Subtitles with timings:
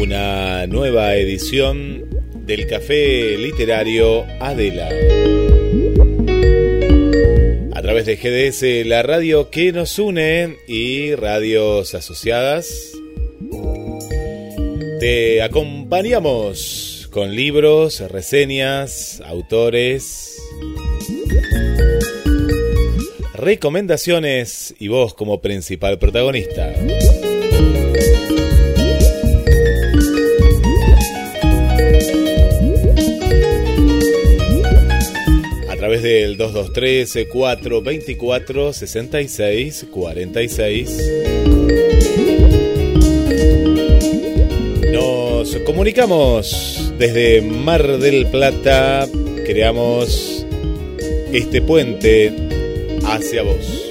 [0.00, 2.08] Una nueva edición
[2.46, 4.88] del Café Literario Adela.
[7.74, 12.92] A través de GDS, la radio que nos une y radios asociadas.
[14.98, 20.27] Te acompañamos con libros, reseñas, autores,
[23.38, 26.74] recomendaciones y vos como principal protagonista.
[35.68, 41.02] A través del 223 424 66 46
[44.92, 49.06] Nos comunicamos desde Mar del Plata,
[49.46, 50.44] creamos
[51.32, 52.47] este puente
[53.08, 53.88] hacia vos.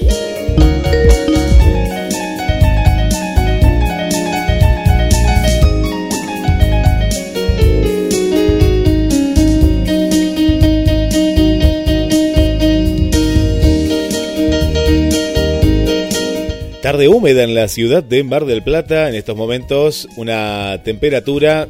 [16.80, 21.68] Tarde húmeda en la ciudad de Mar del Plata, en estos momentos una temperatura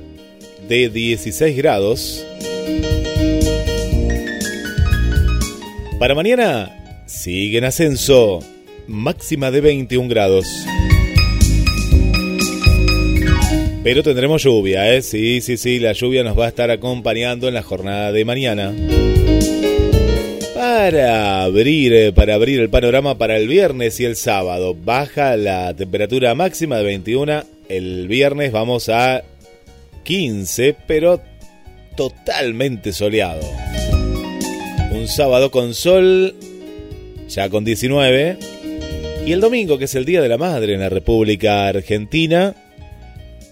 [0.68, 2.24] de 16 grados.
[5.98, 6.77] Para mañana
[7.08, 8.40] sigue en ascenso,
[8.86, 10.46] máxima de 21 grados.
[13.82, 15.02] Pero tendremos lluvia, ¿eh?
[15.02, 18.74] Sí, sí, sí, la lluvia nos va a estar acompañando en la jornada de mañana.
[20.54, 25.74] Para abrir, eh, para abrir el panorama para el viernes y el sábado, baja la
[25.74, 27.44] temperatura máxima de 21.
[27.68, 29.22] El viernes vamos a
[30.04, 31.22] 15, pero
[31.96, 33.40] totalmente soleado.
[34.90, 36.34] Un sábado con sol,
[37.28, 38.38] ya con 19.
[39.26, 42.54] Y el domingo, que es el Día de la Madre en la República Argentina,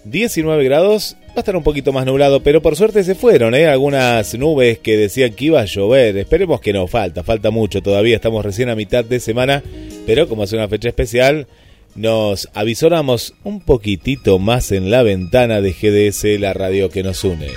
[0.05, 1.15] 19 grados.
[1.29, 3.67] Va a estar un poquito más nublado, pero por suerte se fueron, ¿eh?
[3.67, 6.17] Algunas nubes que decían que iba a llover.
[6.17, 8.15] Esperemos que no, falta, falta mucho todavía.
[8.15, 9.61] Estamos recién a mitad de semana,
[10.07, 11.45] pero como es una fecha especial,
[11.93, 17.49] nos avisoramos un poquitito más en la ventana de GDS, la radio que nos une.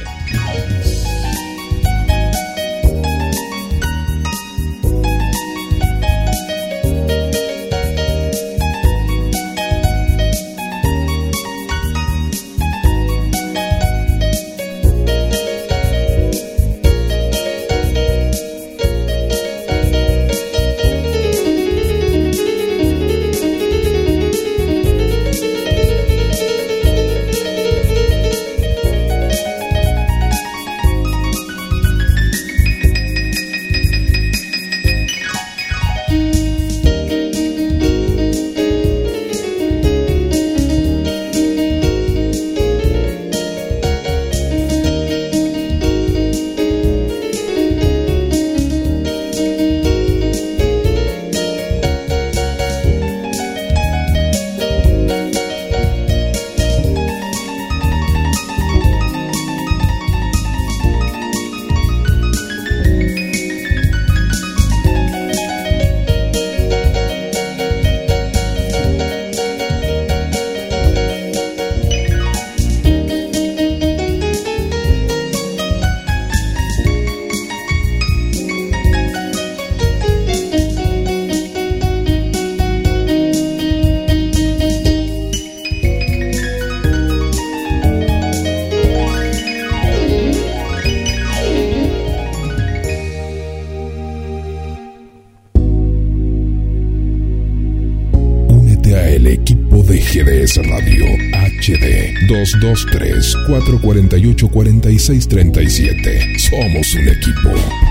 [102.31, 106.38] 223 448 4637.
[106.38, 107.89] Somos un equipo.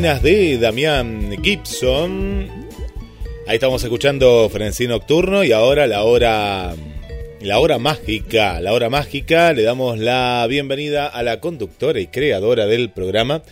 [0.00, 2.48] De Damián Gibson.
[3.46, 6.74] Ahí estamos escuchando Frenesí Nocturno y ahora la hora
[7.40, 12.66] la hora mágica, la hora mágica, le damos la bienvenida a la conductora y creadora
[12.66, 13.42] del programa,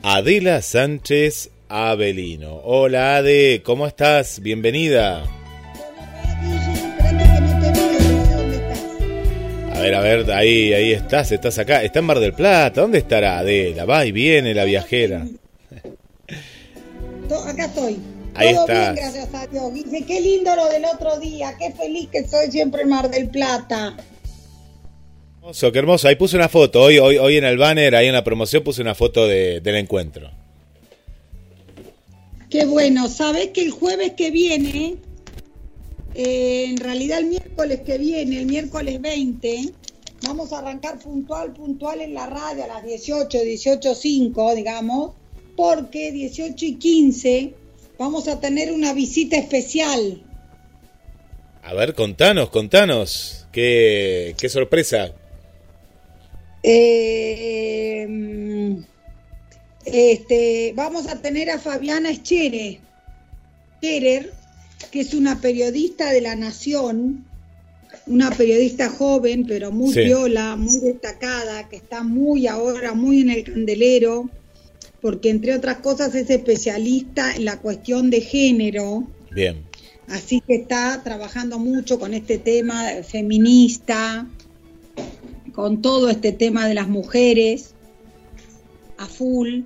[0.00, 2.60] Adela Sánchez Avelino.
[2.62, 4.38] Hola Ade, ¿cómo estás?
[4.40, 5.24] Bienvenida.
[9.74, 12.98] A ver, a ver, ahí, ahí estás, estás acá, está en Mar del Plata, ¿dónde
[12.98, 13.84] estará Adela?
[13.84, 15.26] Va y viene la viajera
[17.36, 17.98] acá estoy.
[18.34, 19.74] Ahí Todo bien, gracias a Dios.
[19.74, 23.28] Dice, qué lindo lo del otro día, qué feliz que soy siempre en Mar del
[23.28, 23.96] Plata.
[25.38, 26.08] Hermoso, qué hermoso.
[26.08, 28.82] Ahí puse una foto, hoy, hoy, hoy en el banner, ahí en la promoción puse
[28.82, 30.30] una foto de, del encuentro.
[32.50, 34.96] Qué bueno, sabes que el jueves que viene,
[36.14, 39.72] eh, en realidad el miércoles que viene, el miércoles 20,
[40.22, 45.12] vamos a arrancar puntual, puntual en la radio a las 18, 18.05, digamos,
[45.58, 47.54] porque 18 y 15
[47.98, 50.22] vamos a tener una visita especial.
[51.64, 53.48] A ver, contanos, contanos.
[53.50, 55.12] Qué, qué sorpresa.
[56.62, 58.06] Eh,
[59.84, 62.78] este, vamos a tener a Fabiana Scherer,
[63.78, 64.32] Scherer,
[64.92, 67.26] que es una periodista de la Nación,
[68.06, 70.02] una periodista joven, pero muy Sí.
[70.04, 74.30] viola, muy destacada, que está muy ahora, muy en el candelero,
[75.00, 79.04] porque entre otras cosas es especialista en la cuestión de género.
[79.30, 79.64] Bien.
[80.08, 84.26] Así que está trabajando mucho con este tema feminista,
[85.52, 87.74] con todo este tema de las mujeres
[88.96, 89.60] a full.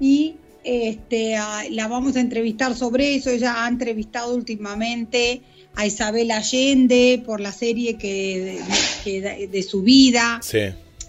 [0.00, 1.36] Y este,
[1.70, 3.30] la vamos a entrevistar sobre eso.
[3.30, 5.42] Ella ha entrevistado últimamente
[5.74, 8.60] a Isabel Allende por la serie que,
[9.02, 10.40] que de, de su vida.
[10.42, 10.60] Sí.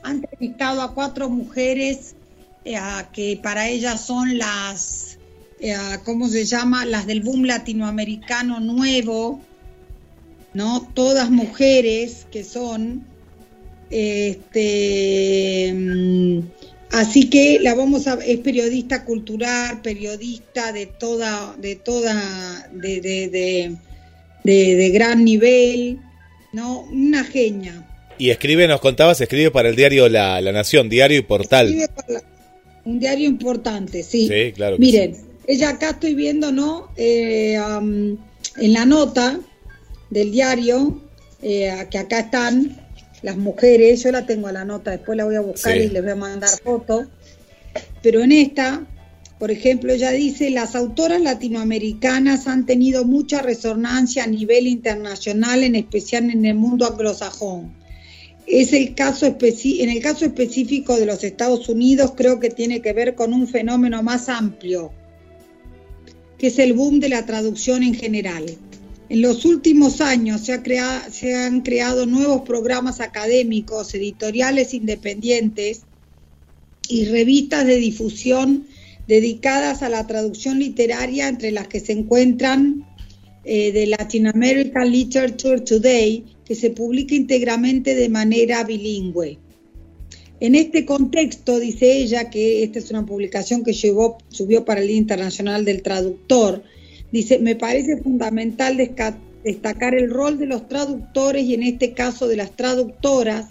[0.04, 2.15] Ha entrevistado a cuatro mujeres
[2.66, 2.78] eh,
[3.14, 5.18] que para ellas son las,
[5.60, 6.86] eh, ¿cómo se llama?
[6.86, 9.40] Las del boom latinoamericano nuevo,
[10.54, 10.90] ¿no?
[10.94, 13.06] Todas mujeres que son,
[13.90, 16.40] este, mm,
[16.92, 23.30] así que la vamos a, es periodista cultural, periodista de toda, de toda, de, de,
[23.30, 23.76] de,
[24.44, 26.00] de- de gran nivel,
[26.54, 26.82] ¿no?
[26.82, 27.84] Una genia.
[28.18, 31.68] Y escribe, nos contabas, escribe para el diario La, La Nación, diario y portal.
[31.68, 32.24] Escribe para la-
[32.86, 34.28] un diario importante, sí.
[34.28, 35.22] Sí, claro que Miren, sí.
[35.48, 36.90] ella acá estoy viendo, ¿no?
[36.96, 38.18] Eh, am,
[38.58, 39.40] en la nota
[40.10, 41.02] del diario,
[41.42, 42.80] eh, que acá están
[43.22, 45.84] las mujeres, yo la tengo a la nota, después la voy a buscar Sí.
[45.84, 47.08] y les voy a mandar fotos,
[48.04, 48.86] pero en esta,
[49.40, 55.76] por ejemplo, ella dice, las autoras latinoamericanas han tenido mucha resonancia a nivel internacional, en
[55.76, 57.74] especial en el mundo anglosajón.
[58.48, 62.94] Es el caso en el caso específico de los Estados Unidos creo que tiene que
[62.94, 64.92] ver con un fenómeno más amplio.
[66.38, 68.46] que es el boom de la traducción en general.
[69.08, 75.84] En los últimos años se, han creado nuevos programas académicos, editoriales independientes
[76.90, 78.68] y revistas de difusión
[79.08, 82.86] dedicadas a la traducción literaria, entre las que se encuentran
[83.44, 89.40] eh, de Latin American Literature Today, que se publica íntegramente de manera bilingüe.
[90.40, 94.98] En este contexto, dice ella, que esta es una publicación que subió para el Día
[94.98, 96.64] Internacional del Traductor,
[97.12, 102.36] dice, me parece fundamental destacar el rol de los traductores y en este caso de
[102.36, 103.48] las traductoras,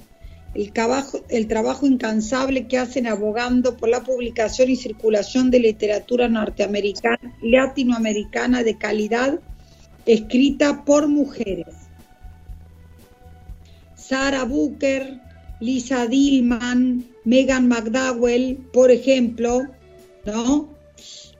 [0.55, 6.29] el trabajo, el trabajo incansable que hacen abogando por la publicación y circulación de literatura
[6.29, 9.41] norteamericana, latinoamericana de calidad
[10.07, 11.84] escrita por mujeres.
[14.09, 15.21] Sarah Booker,
[15.61, 19.63] Lisa Dillman, Megan McDowell, por ejemplo,
[20.25, 20.69] ¿no?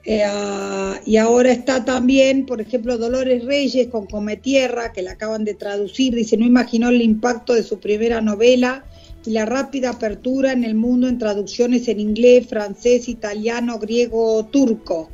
[0.03, 5.45] Eh, ah, y ahora está también, por ejemplo, Dolores Reyes con Cometierra, que la acaban
[5.45, 8.85] de traducir, dice, no imaginó el impacto de su primera novela
[9.25, 15.09] y la rápida apertura en el mundo en traducciones en inglés, francés, italiano, griego, turco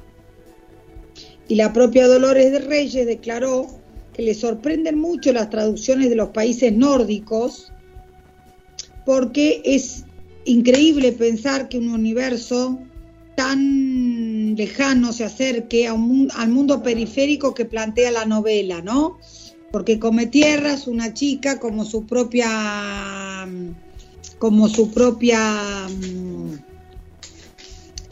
[1.52, 3.68] y la propia Dolores de Reyes declaró
[4.14, 7.72] que le sorprenden mucho las traducciones de los países nórdicos
[9.06, 10.06] porque es
[10.46, 12.80] increíble pensar que un universo
[13.36, 19.18] tan lejano se acerque al mundo periférico que plantea la novela, ¿no?
[19.72, 23.48] Porque Come Tierras, una chica como su propia
[24.38, 25.88] como su propia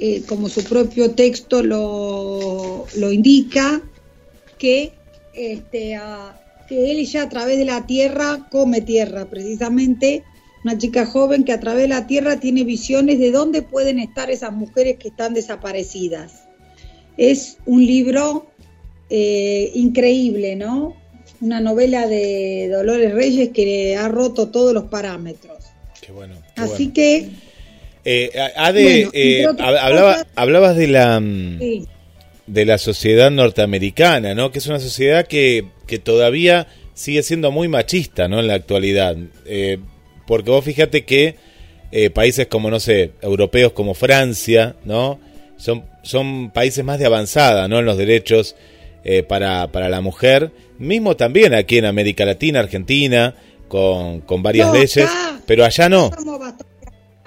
[0.01, 3.81] eh, como su propio texto lo, indica,
[4.57, 4.93] que,
[5.39, 5.99] este,
[6.67, 10.23] que él ya a través de la tierra come tierra, precisamente
[10.63, 14.29] una chica joven que a través de la tierra tiene visiones de dónde pueden estar
[14.29, 16.47] esas mujeres que están desaparecidas.
[17.17, 18.47] Es un libro
[19.09, 20.95] eh, increíble, ¿no?
[21.41, 25.57] Una novela de Dolores Reyes que ha roto todos los parámetros.
[26.01, 26.35] Qué bueno.
[26.57, 27.29] Así que
[28.03, 31.59] eh, Ade, eh, hablaba, hablabas de la mm,
[32.49, 34.51] de la sociedad norteamericana, ¿no?
[34.51, 38.39] Que es una sociedad que, que todavía sigue siendo muy machista, ¿no?
[38.39, 39.15] En la actualidad,
[39.45, 39.79] eh,
[40.27, 41.35] porque vos fíjate que
[41.91, 45.19] eh, países como no sé, europeos como Francia, ¿no?
[45.57, 47.79] Son son países más de avanzada, ¿no?
[47.79, 48.55] En los derechos
[49.27, 53.33] para para la mujer, mismo también aquí en América Latina, Argentina,
[53.69, 55.09] con, con varias leyes,
[55.45, 56.11] pero allá no.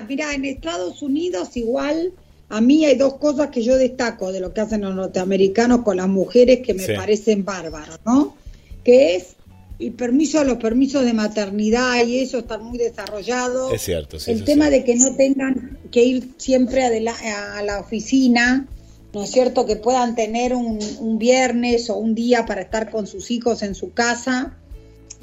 [0.08, 2.12] Mira, en Estados Unidos igual
[2.52, 5.96] a mí hay dos cosas que yo destaco de lo que hacen los norteamericanos con
[5.96, 8.36] las mujeres que me parecen bárbaros, ¿no?
[8.84, 9.36] Que es
[9.78, 13.72] el permiso, los permisos de maternidad y eso está muy desarrollado.
[13.72, 14.32] Es cierto, sí.
[14.32, 18.66] El tema de que no tengan que ir siempre a, a, la oficina,
[19.14, 19.64] ¿no es cierto?
[19.64, 23.74] Que puedan tener un, un viernes o un día para estar con sus hijos en
[23.74, 24.58] su casa,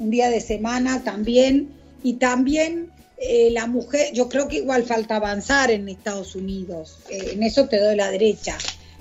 [0.00, 1.68] un día de semana también.
[2.02, 2.90] Y también
[3.22, 7.68] eh, la mujer, yo creo que igual falta avanzar en Estados Unidos, eh, en eso
[7.68, 8.56] te doy la derecha,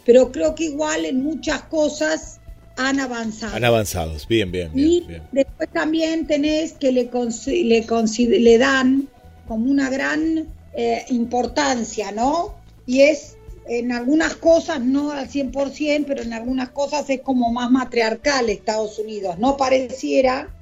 [0.06, 2.42] pero creo que igual en muchas cosas
[2.76, 3.56] han avanzado.
[3.56, 4.88] Han avanzado, bien, bien, bien.
[4.90, 7.10] Y después también tenés que le,
[7.46, 9.08] le, le dan
[9.48, 12.56] como una gran eh, importancia, ¿no?
[12.86, 17.72] Y es en algunas cosas no al 100%, pero en algunas cosas es como más
[17.72, 19.40] matriarcal Estados Unidos.
[19.40, 20.54] No pareciera,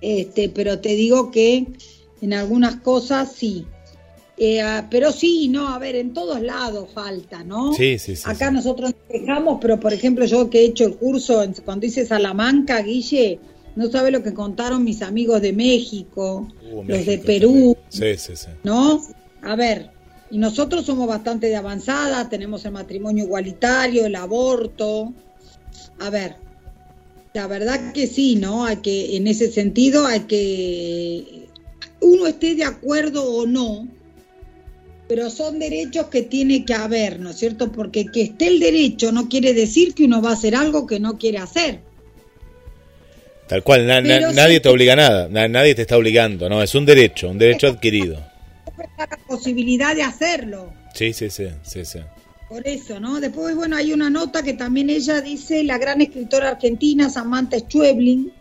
[0.00, 1.66] este, pero te digo que
[2.20, 3.66] en algunas cosas sí.
[4.36, 7.72] Eh, ah, pero sí, no, a ver, en todos lados falta, ¿no?
[7.72, 8.22] Sí, sí, sí.
[8.24, 12.06] Acá nosotros nos dejamos, pero por ejemplo, yo que he hecho el curso, cuando hice
[12.06, 13.40] Salamanca, Guille,
[13.74, 17.76] no sabe lo que contaron mis amigos de México, uh, los de Perú.
[17.88, 18.48] Sí, sí, sí.
[18.62, 19.02] ¿No?
[19.42, 19.90] A ver,
[20.30, 25.12] y nosotros somos bastante de avanzada, tenemos el matrimonio igualitario, el aborto.
[25.98, 26.36] A ver,
[27.34, 28.64] la verdad que sí, ¿no?
[28.64, 31.47] Hay que, en ese sentido, hay que
[32.00, 33.88] uno esté de acuerdo o no,
[35.08, 37.72] pero son derechos que tiene que haber, ¿no es cierto?
[37.72, 41.00] Porque que esté el derecho no quiere decir que uno va a hacer algo que
[41.00, 41.80] no quiere hacer.
[43.46, 46.62] Tal cual, nadie te obliga a nada, nadie te está obligando, ¿no?
[46.62, 48.22] Es un derecho, un derecho adquirido.
[48.98, 50.72] La posibilidad de hacerlo.
[50.92, 52.00] Sí, sí, sí, sí, sí.
[52.50, 53.20] Por eso, ¿no?
[53.20, 58.32] Después, bueno, hay una nota que también ella dice, la gran escritora argentina Samantha Schweblin,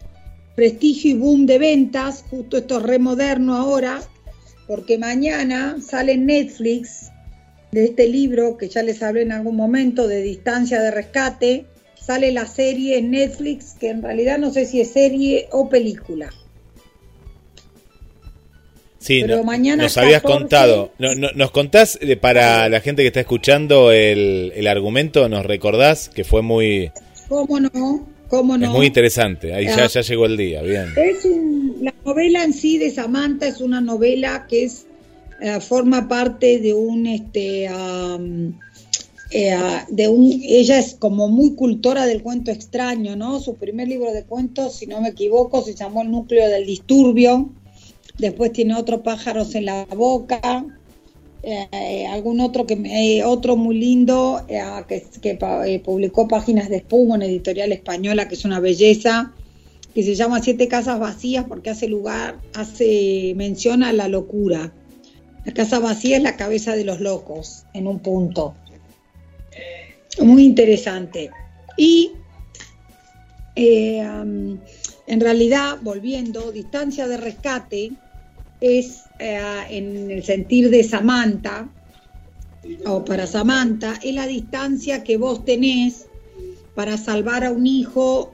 [0.58, 4.02] prestigio y boom de ventas, justo esto es re moderno ahora,
[4.66, 7.12] porque mañana sale en Netflix
[7.72, 12.32] de este libro que ya les hablé en algún momento de distancia de rescate, sale
[12.32, 16.32] la serie en Netflix, que en realidad no sé si es serie o película.
[18.98, 20.40] Sí, Pero no- mañana nos habías 14.
[20.40, 20.92] contado.
[20.98, 25.30] No, no- ¿Nos contás eh, para la gente que está escuchando el, el argumento?
[25.30, 26.92] ¿Nos recordás que fue muy,
[27.30, 28.17] ¿Cómo no?
[28.30, 28.66] ¿Cómo no?
[28.66, 29.54] es muy interesante?
[29.54, 29.88] Ahí ya, Ah.
[29.88, 30.88] ya llegó el día, bien.
[30.98, 34.86] Es un- la novela en sí de Samantha es una novela que es
[35.40, 38.58] eh, forma parte de un este am,
[39.30, 39.56] eh,
[39.90, 43.40] de un ella es como muy cultora del cuento extraño, ¿no?
[43.40, 47.50] Su primer libro de cuentos, si no me equivoco, se llamó El núcleo del disturbio.
[48.18, 50.66] Después tiene otro pájaros en la boca.
[51.48, 56.78] Eh, algún otro que eh, otro muy lindo eh, que, que eh, publicó páginas de
[56.78, 59.34] espuma en editorial española que es una belleza
[59.94, 64.74] que se llama Siete Casas Vacías porque hace lugar, hace mención a la locura.
[65.46, 68.54] La casa vacía es la cabeza de los locos, en un punto.
[70.22, 71.32] Muy interesante.
[71.78, 72.12] Y
[73.56, 77.94] eh, en realidad, volviendo, distancia de rescate
[78.62, 81.70] es eh, en el sentir de Samantha,
[82.86, 86.06] o para Samantha, es la distancia que vos tenés
[86.76, 88.34] para salvar a un hijo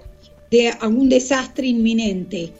[0.49, 2.51] de algún desastre inminente,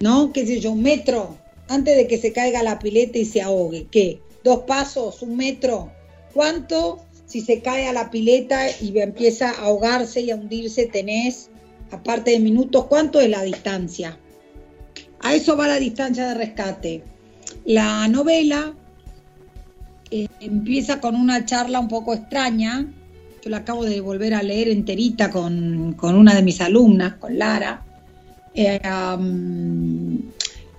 [0.00, 0.32] ¿no?
[0.32, 0.72] ¿Qué sé yo?
[0.72, 1.36] Un metro
[1.68, 3.86] antes de que se caiga la pileta y se ahogue.
[3.90, 4.20] ¿Qué?
[4.44, 5.22] ¿Dos pasos?
[5.22, 5.92] ¿Un metro?
[6.32, 11.50] ¿Cuánto si se cae a la pileta y empieza a ahogarse y a hundirse tenés,
[11.90, 14.18] aparte de minutos, cuánto es la distancia?
[15.20, 17.02] A eso va la distancia de rescate.
[17.64, 18.74] La novela
[20.10, 22.86] eh, empieza con una charla un poco extraña.
[23.42, 27.38] Yo la acabo de volver a leer enterita con, con una de mis alumnas, con
[27.38, 27.84] Lara.
[28.54, 28.80] Eh,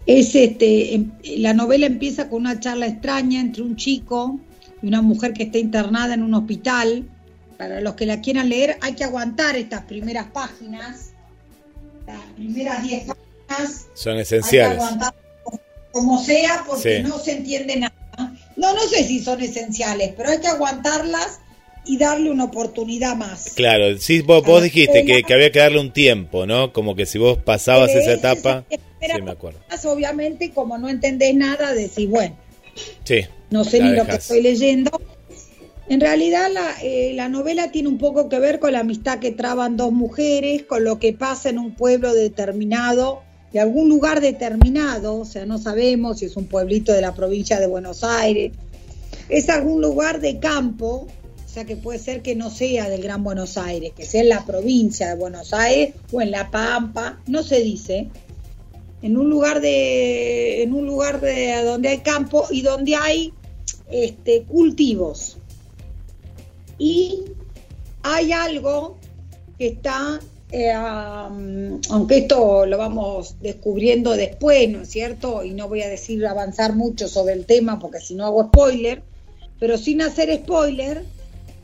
[0.05, 4.39] es este, em- la novela empieza con una charla extraña entre un chico
[4.81, 7.07] y una mujer que está internada en un hospital.
[7.57, 11.11] Para los que la quieran leer, hay que aguantar estas primeras páginas,
[12.07, 13.28] las primeras 10 páginas.
[13.93, 14.83] Son Hay que esenciales.
[15.91, 17.03] como sea porque Sí.
[17.07, 17.93] no se entiende nada.
[18.55, 21.39] No, no sé si son esenciales, pero hay que aguantarlas
[21.85, 23.53] y darle una oportunidad más.
[23.55, 26.73] Claro, sí, vos, vos dijiste que, que había que darle un tiempo, ¿no?
[26.73, 28.65] Como que si vos pasabas esa etapa.
[28.69, 29.59] Sí, me acuerdo.
[29.85, 32.35] Obviamente, como no entendés nada, decís, bueno,
[33.05, 33.21] Sí.
[33.49, 34.91] no sé ni lo que estoy leyendo.
[35.87, 39.31] En realidad la, eh, la novela tiene un poco que ver con la amistad que
[39.31, 45.19] traban dos mujeres, con lo que pasa en un pueblo determinado, de algún lugar determinado,
[45.19, 48.51] o sea, no sabemos si es un pueblito de la provincia de Buenos Aires,
[49.27, 51.07] es algún lugar de campo,
[51.45, 54.29] o sea que puede ser que no sea del Gran Buenos Aires, que sea en
[54.29, 58.09] la provincia de Buenos Aires o en La Pampa, no se dice,
[59.01, 63.33] en un lugar de en un lugar de donde hay campo y donde hay
[63.89, 65.37] este cultivos.
[66.77, 67.25] Y
[68.03, 68.97] hay algo
[69.57, 70.19] que está
[70.51, 75.43] eh, aunque esto lo vamos descubriendo después, ¿no es cierto?
[75.43, 79.03] Y no voy a decir avanzar mucho sobre el tema porque si no hago spoiler,
[79.59, 81.03] pero sin hacer spoiler,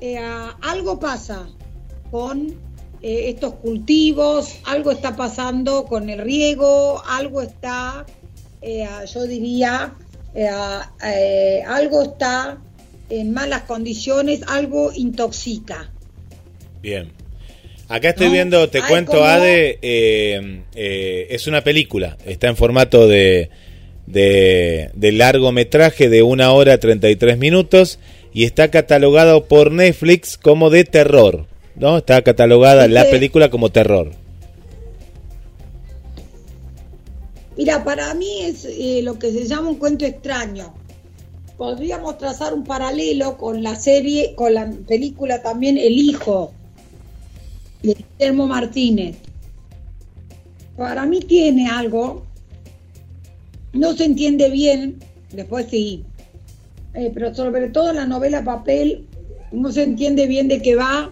[0.02, 0.20] eh,
[0.62, 1.48] algo pasa
[2.12, 2.50] con
[3.02, 8.06] eh, estos cultivos, algo está pasando con el riego, algo está,
[8.62, 9.96] yo diría,
[11.68, 12.62] algo está
[13.10, 15.90] en malas condiciones, algo intoxica.
[16.82, 17.25] Bien.
[17.88, 18.34] Acá estoy ¿No?
[18.34, 23.50] viendo, te cuento, Ade, eh, eh, es una película, está en formato de,
[24.08, 28.00] de, de largometraje de una hora 33 minutos
[28.34, 31.46] y está catalogado por Netflix como de terror,
[31.76, 31.98] ¿no?
[31.98, 34.12] Está catalogada la película como terror.
[37.56, 40.74] Mira, para mí es eh, lo que se llama un cuento extraño.
[41.56, 46.52] Podríamos trazar un paralelo con la serie, con la película también El Hijo,
[47.84, 49.18] de Guillermo Martínez.
[50.78, 52.26] Para mí tiene algo,
[53.74, 55.00] no se entiende bien,
[55.32, 56.04] después sí,
[56.94, 59.06] eh, pero sobre todo la novela papel
[59.52, 61.12] no se entiende bien de qué va,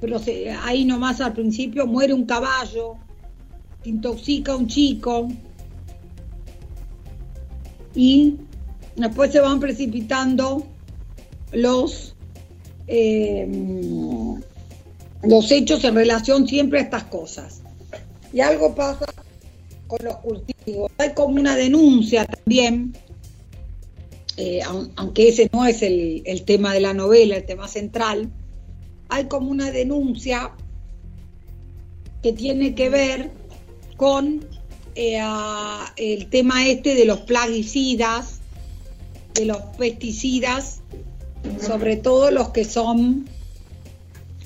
[0.00, 0.20] pero
[0.62, 2.96] ahí nomás al principio muere un caballo,
[3.84, 5.28] intoxica un chico
[7.94, 8.36] y
[8.96, 10.66] después se van precipitando
[11.52, 12.14] los
[12.86, 13.48] eh,
[15.22, 17.62] los hechos en relación siempre a estas cosas.
[18.32, 19.06] Y algo pasa
[19.86, 20.90] con los cultivos.
[20.98, 22.94] Hay como una denuncia también
[24.36, 28.30] eh, aun- aunque ese no es el, el tema de la novela el tema central
[29.08, 30.52] hay como una denuncia
[32.22, 33.30] que tiene que ver
[33.96, 34.46] con
[34.94, 35.20] eh,
[35.96, 38.38] el tema este de los plaguicidas,
[39.34, 40.80] de los pesticidas,
[41.60, 43.28] sobre todo los que son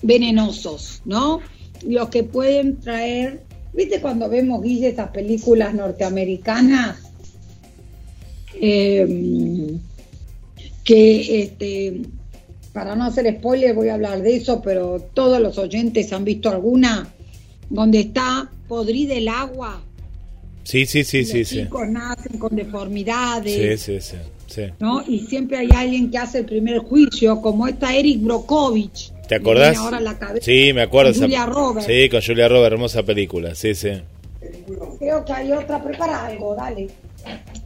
[0.04, 1.40] venenosos, ¿no?
[1.86, 7.04] Los que pueden traer, ¿viste cuando vemos, Guille, esas películas norteamericanas?
[8.60, 9.76] eh,
[10.82, 12.02] que este,
[12.72, 16.50] para no hacer spoiler voy a hablar de eso, pero todos los oyentes han visto
[16.50, 17.08] alguna
[17.70, 19.82] donde está podrida el agua.
[20.64, 21.62] Sí, sí, sí, y sí, los sí.
[21.62, 23.78] chicos nacen con deformidades.
[23.78, 24.16] Sí, sí, sí.
[24.46, 24.62] sí.
[24.78, 25.02] ¿no?
[25.06, 29.12] Y siempre hay alguien que hace el primer juicio, como esta Eric Brokovich.
[29.28, 29.70] ¿Te acordás?
[29.72, 30.44] viene ahora a la cabeza.
[30.44, 31.12] Sí, me acuerdo.
[31.12, 31.86] Con Julia Roberts.
[31.86, 33.54] Sí, con Julia Roberts, hermosa película.
[33.54, 33.90] Sí, sí.
[34.98, 36.88] Creo que hay otra, prepara algo, dale.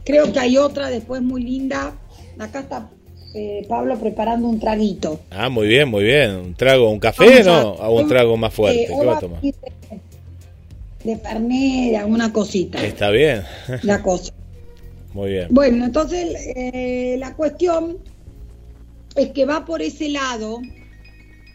[0.05, 1.93] Creo que hay otra después muy linda.
[2.37, 2.89] Acá está
[3.35, 5.19] eh, Pablo preparando un traguito.
[5.29, 6.35] Ah, muy bien, muy bien.
[6.35, 7.83] ¿Un trago, un café, Vamos no?
[7.83, 8.83] a- ¿O un trago más fuerte?
[8.83, 9.41] Eh, ¿Qué va a tomar?
[9.41, 9.53] De,
[11.03, 12.83] de Fernet, alguna cosita.
[12.83, 13.43] Está bien.
[13.83, 14.31] La cosa.
[15.13, 15.47] Muy bien.
[15.49, 17.97] Bueno, entonces eh, la cuestión
[19.15, 20.61] es que va por ese lado.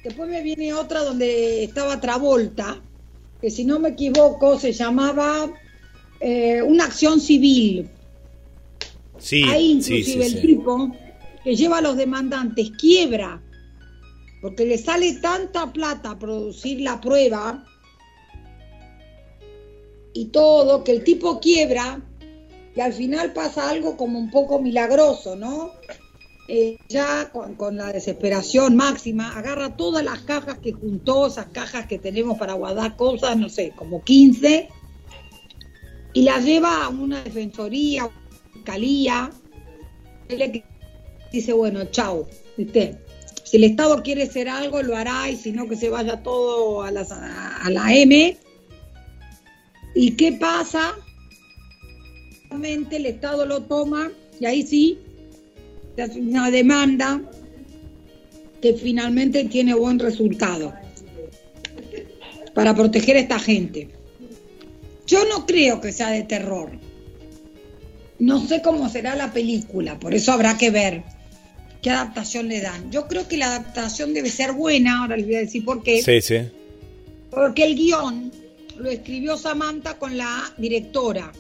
[0.05, 2.81] Después me viene otra donde estaba Travolta,
[3.41, 5.51] que si no me equivoco se llamaba
[6.21, 7.89] eh, Una acción civil.
[9.19, 10.47] Sí, Ahí sí, inclusive sí, el sí.
[10.47, 10.93] tipo
[11.43, 13.43] que lleva a los demandantes quiebra,
[14.43, 17.65] porque le sale tanta plata producir la prueba
[20.13, 22.03] y todo, que el tipo quiebra
[22.77, 25.73] y al final pasa algo como un poco milagroso, ¿no?
[26.47, 31.99] Eh, ya con, la desesperación máxima, agarra todas las cajas que juntó, esas cajas que
[31.99, 34.69] tenemos para guardar cosas, no sé, como 15,
[36.13, 38.15] y las lleva a una defensoría, una
[38.53, 39.31] fiscalía,
[40.29, 40.65] él le
[41.33, 42.27] dice, bueno, chau,
[42.59, 42.99] ¿viste?
[43.45, 46.83] Si el Estado quiere hacer algo, lo hará, y si no, que se vaya todo
[46.83, 48.37] a, las- a- a la M.
[49.95, 50.93] ¿Y qué pasa?
[52.51, 54.99] El Estado lo toma, y ahí sí,
[56.03, 57.21] hace una demanda
[58.61, 60.73] que finalmente tiene buen resultado
[62.55, 63.89] para proteger a esta gente.
[65.07, 66.71] Yo no creo que sea de terror.
[68.19, 71.03] No sé cómo será la película, por eso habrá que ver
[71.83, 72.91] qué adaptación le dan.
[72.91, 76.03] Yo creo que la adaptación debe ser buena, ahora les voy a decir por qué.
[76.03, 76.49] Sí, sí.
[77.31, 78.33] Porque el guion
[78.79, 81.33] lo escribió Samantha con la directora.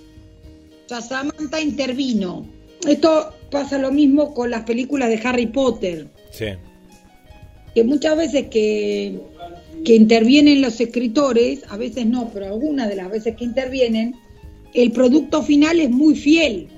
[0.84, 2.46] O sea, Samantha intervino.
[2.86, 6.46] Esto pasa lo mismo con las películas de Harry Potter, Sí.
[7.74, 9.18] que muchas veces que,
[9.84, 14.14] que intervienen los escritores, a veces no, pero algunas de las veces que intervienen,
[14.74, 16.68] el producto final es muy fiel.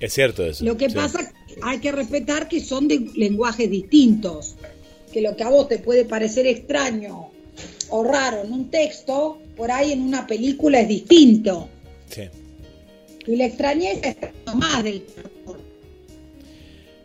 [0.00, 0.64] Es cierto eso.
[0.64, 0.96] Lo que sí.
[0.96, 4.56] pasa hay que respetar que son de lenguajes distintos,
[5.12, 7.30] que lo que a vos te puede parecer extraño
[7.90, 11.68] o raro en un texto, por ahí en una película es distinto.
[12.08, 12.22] Sí.
[13.26, 15.30] Y la extrañeza es más del terror.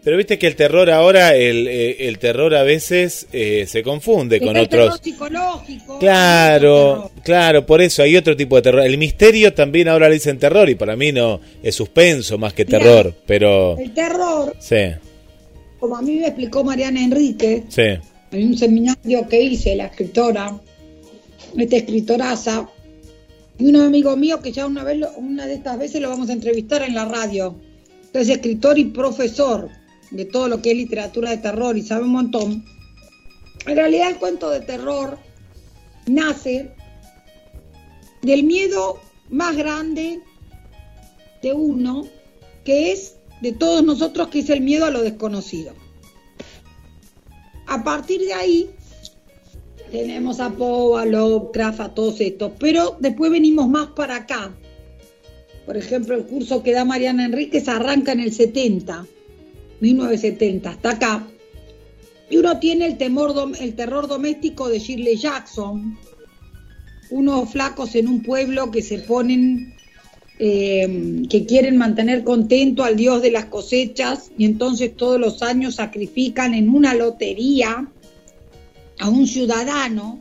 [0.04, 4.40] Pero viste que el terror ahora, el, eh, el terror a veces eh, se confunde
[4.40, 5.02] con Está el terror otros.
[5.04, 5.98] psicológico.
[5.98, 8.86] Claro, claro, por eso hay otro tipo de terror.
[8.86, 12.66] El misterio también ahora le dicen terror y para mí no es suspenso más que
[12.66, 12.78] Mirá.
[12.80, 13.82] terror, pero terror.
[13.82, 14.76] El terror, sí,
[15.80, 17.82] como a mí me explicó Mariana Enrique, sí,
[18.32, 20.56] en un seminario que hice, la escritora,
[21.58, 22.70] esta escritoraza,
[23.58, 26.34] y un amigo mío que ya una vez, una de estas veces lo vamos a
[26.34, 27.56] entrevistar en la radio,
[28.12, 29.70] que es escritor y profesor
[30.12, 32.66] de todo lo que es literatura de terror y sabe un montón.
[33.66, 35.18] En realidad el cuento de terror
[36.06, 36.72] nace
[38.22, 40.22] del miedo más grande
[41.42, 42.06] de uno,
[42.64, 45.74] que es de todos nosotros, que es el miedo a lo desconocido.
[47.68, 48.70] A partir de ahí
[49.96, 54.54] tenemos a Poe, a Lovecraft, a todos estos, pero después venimos más para acá.
[55.66, 59.06] Por ejemplo, el curso que da Mariana Enríquez arranca en el 70,
[59.80, 61.28] 1970, hasta acá.
[62.30, 65.98] Y uno tiene el, temor el terror doméstico de Shirley Jackson,
[67.10, 69.76] unos flacos en un pueblo que se ponen,
[70.40, 75.76] eh, que quieren mantener contento al dios de las cosechas y entonces todos los años
[75.76, 77.88] sacrifican en una lotería
[79.00, 80.20] a un ciudadano.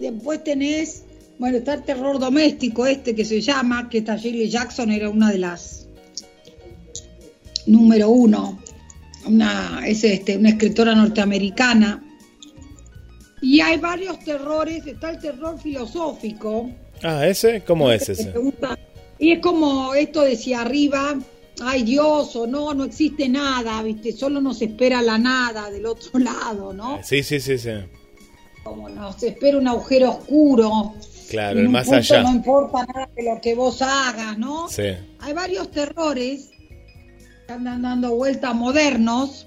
[0.00, 1.04] Después tenés,
[1.38, 5.30] bueno, está el terror doméstico este que se llama, que esta Shirley Jackson era una
[5.30, 5.86] de las
[7.66, 8.60] número uno,
[9.26, 12.04] una, es este, una escritora norteamericana.
[13.40, 16.70] Y hay varios terrores, está el terror filosófico,
[17.02, 18.32] Ah, ese, ¿cómo es que ese?
[19.18, 21.18] Y es como esto de si arriba
[21.60, 24.12] hay Dios o no, no existe nada, ¿viste?
[24.12, 27.00] Solo nos espera la nada del otro lado, ¿no?
[27.02, 27.70] Sí, sí, sí, sí.
[28.64, 30.94] Como nos espera un agujero oscuro.
[31.28, 32.22] Claro, el más allá.
[32.22, 34.68] No importa nada de lo que vos hagas, ¿no?
[34.68, 34.82] Sí,
[35.20, 36.50] Hay varios terrores
[37.46, 39.46] que andan dando vueltas modernos.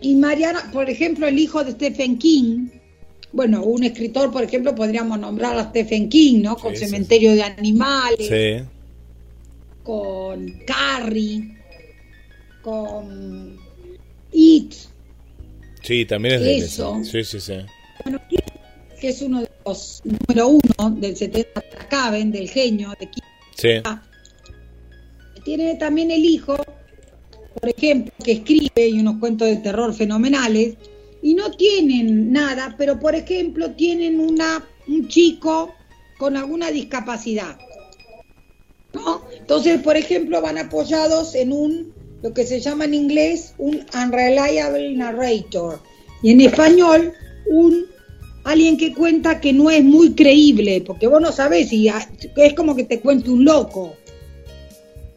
[0.00, 2.68] Y Mariana, por ejemplo, el hijo de Stephen King,
[3.32, 6.56] bueno, un escritor, por ejemplo, podríamos nombrar a Stephen King, ¿no?
[6.56, 8.64] Con Sí, sí, Cementerio de Animales, Sí.
[9.88, 11.56] Con Carrie,
[12.60, 13.58] con
[14.32, 14.74] It,
[15.82, 17.00] Sí, también es de Eso.
[17.02, 17.54] Sí, sí, sí.
[18.04, 18.20] bueno,
[19.00, 23.22] que es uno de los número uno del 70 Caben, del genio de King.
[23.56, 23.68] Sí.
[25.42, 26.54] Tiene también el hijo,
[27.58, 30.74] por ejemplo, que escribe y unos cuentos de terror fenomenales,
[31.22, 35.74] y no tienen nada, pero por ejemplo tienen una, un chico
[36.18, 37.58] con alguna discapacidad.
[38.92, 39.22] ¿no?
[39.48, 44.92] Entonces, por ejemplo, van apoyados en un, lo que se llama en inglés, un unreliable
[44.94, 45.80] narrator,
[46.22, 47.14] y en español,
[47.50, 47.86] un
[48.44, 52.06] alguien que cuenta que no es muy creíble, porque vos no sabés a-
[52.36, 53.96] es como que te cuente un loco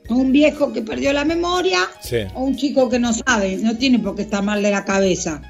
[0.10, 2.17] un viejo que perdió la memoria Sí.
[2.34, 5.41] o un chico que no sabe, no tiene por qué estar mal de la cabeza.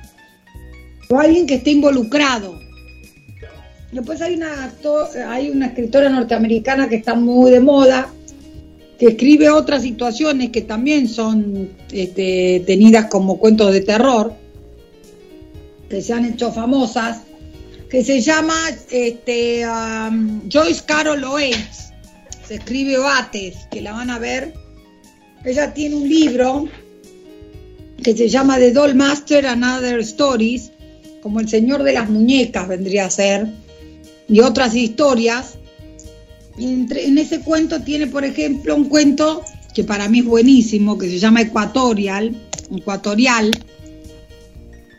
[1.10, 2.60] O alguien que esté involucrado.
[3.92, 4.72] Después hay una,
[5.30, 8.14] hay una escritora norteamericana que está muy de moda,
[9.02, 14.32] que escribe otras situaciones que también son este, tenidas como cuentos de terror,
[15.90, 17.22] que se han hecho famosas,
[17.90, 18.54] que se llama
[18.92, 21.92] este, um, Joyce Carol Oates
[22.48, 24.54] se escribe Oates, que la van a ver.
[25.46, 26.70] Ella tiene un libro
[28.04, 30.72] que se llama The Doll Master and Other Stories,
[31.24, 33.48] como El Señor de las Muñecas vendría a ser,
[34.28, 35.58] y otras historias.
[36.64, 39.44] En ese cuento tiene, por ejemplo, un cuento
[39.74, 42.36] que para mí es buenísimo, que se llama Equatorial,
[42.76, 43.58] Ecuatorial,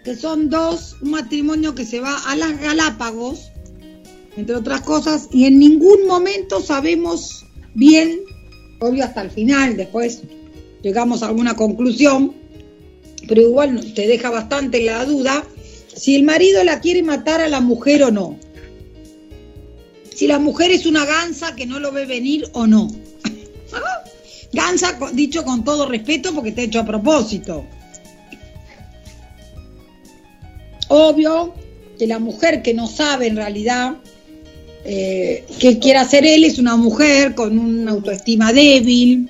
[0.04, 3.52] que son dos, un matrimonio que se va a las Galápagos,
[4.36, 8.18] entre otras cosas, y en ningún momento sabemos bien,
[8.80, 10.22] obvio hasta el final, después
[10.82, 12.34] llegamos a alguna conclusión,
[13.28, 15.44] pero igual te deja bastante la duda
[15.94, 18.36] si el marido la quiere matar a la mujer o no.
[20.22, 22.88] Si la mujer es una gansa que no lo ve venir o no.
[24.52, 27.64] gansa, dicho con todo respeto, porque está hecho a propósito.
[30.86, 31.52] Obvio
[31.98, 33.96] que la mujer que no sabe en realidad
[34.84, 39.28] eh, que quiere hacer él es una mujer con una autoestima débil,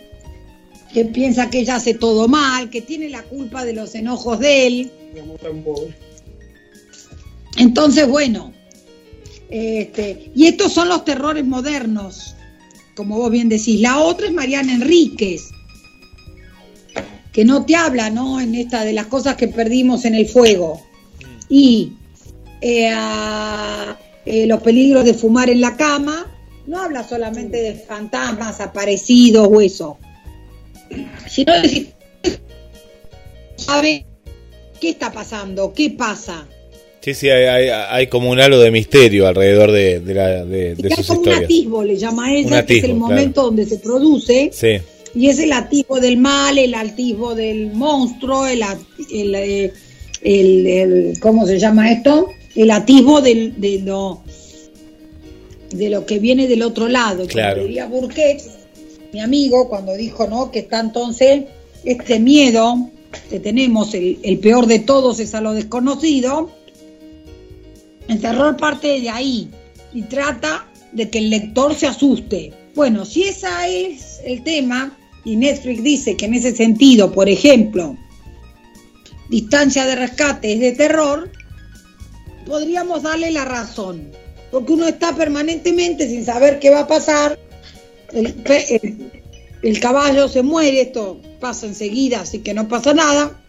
[0.92, 4.66] que piensa que ella hace todo mal, que tiene la culpa de los enojos de
[4.66, 4.92] él.
[7.56, 8.51] Entonces, bueno,
[9.54, 12.34] este, y estos son los terrores modernos,
[12.96, 13.80] como vos bien decís.
[13.80, 15.50] La otra es Mariana Enríquez,
[17.32, 18.40] que no te habla, ¿no?
[18.40, 20.80] En esta de las cosas que perdimos en el fuego.
[21.50, 21.92] Y
[22.62, 26.26] eh, a- eh, los peligros de fumar en la cama,
[26.66, 29.98] no habla solamente de fantasmas, aparecidos o eso,
[31.28, 31.92] sino de si
[33.56, 34.06] sabe
[34.80, 36.46] qué está pasando, qué pasa.
[37.02, 40.74] Sí, sí, hay, hay, hay como un halo de misterio alrededor de, de, la, de,
[40.76, 41.44] de hay sus como un historias.
[41.44, 44.68] atisbo, le llama Un ella, que es el atisbo, momento donde se produce, Sí,
[45.14, 48.62] y es el atisbo del mal, el atisbo del monstruo, el,
[49.34, 49.72] eh,
[50.22, 52.28] el- el- ¿cómo se llama esto?
[52.54, 54.22] El atisbo del, de lo
[55.72, 57.26] de lo que viene del otro lado.
[57.26, 57.62] Claro.
[57.62, 58.42] Diría Burket,
[59.12, 60.50] mi amigo, cuando dijo, ¿no?
[60.50, 61.44] Que está entonces
[61.84, 62.90] este miedo
[63.30, 66.50] que tenemos, el, el peor de todos es a lo desconocido.
[68.08, 69.50] El terror parte de ahí
[69.92, 72.52] y trata de que el lector se asuste.
[72.74, 73.48] Bueno, si ese
[73.86, 77.96] es el tema, y Netflix dice que en ese sentido, por ejemplo,
[79.28, 81.30] distancia de rescate es de terror,
[82.46, 84.10] podríamos darle la razón,
[84.50, 87.38] porque uno está permanentemente sin saber qué va a pasar,
[88.12, 89.10] el,
[89.62, 93.40] el caballo se muere, esto pasa enseguida, así que no pasa nada,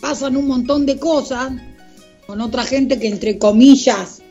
[0.00, 1.52] pasan un montón de cosas
[2.26, 4.22] con otra gente que entre comillas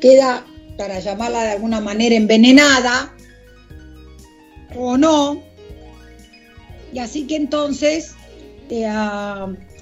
[0.00, 3.14] queda, para llamarla de alguna manera, envenenada,
[4.76, 5.42] o no,
[6.92, 8.14] y así que entonces,
[8.70, 8.86] eh,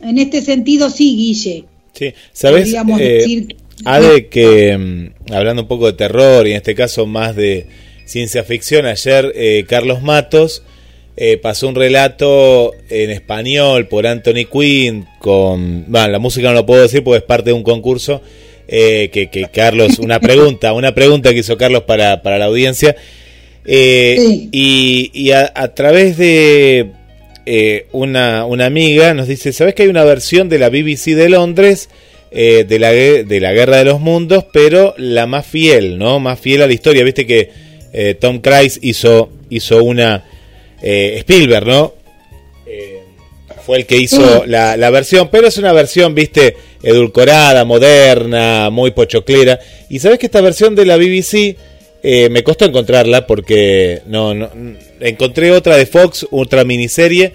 [0.03, 2.15] en este sentido sí, Guille, sí.
[2.33, 2.63] ¿Sabes?
[2.63, 3.57] podríamos eh, decir...
[3.85, 7.69] Ade, que mm, hablando un poco de terror y en este caso más de
[8.05, 10.63] ciencia ficción, ayer eh, Carlos Matos
[11.17, 16.67] eh, pasó un relato en español por Anthony Quinn con, bueno, la música no lo
[16.67, 18.21] puedo decir porque es parte de un concurso
[18.67, 22.97] eh, que, que Carlos, una pregunta, una pregunta que hizo Carlos para, para la audiencia
[23.65, 24.49] eh, Sí.
[24.53, 26.91] y, y a, a través de
[27.47, 31.29] eh, una, una amiga nos dice, ¿sabes que hay una versión de la BBC de
[31.29, 31.89] Londres?
[32.37, 36.19] eh, de, la, de la Guerra de los Mundos, pero la más fiel, ¿no?
[36.19, 37.05] Más fiel a la historia.
[37.05, 37.49] Viste que
[37.93, 40.25] eh, Tom Cruise hizo, hizo una...
[40.85, 41.95] eh, Spielberg, ¿no?
[42.67, 43.01] Eh,
[43.65, 48.91] fue el que hizo la, la, versión, pero es una versión, viste, edulcorada, moderna, muy
[48.91, 49.59] pochoclera.
[49.89, 51.57] Y sabes que esta versión de la BBC
[52.07, 54.51] eh, me costó encontrarla porque no, no,
[55.01, 57.33] encontré otra de Fox, otra miniserie,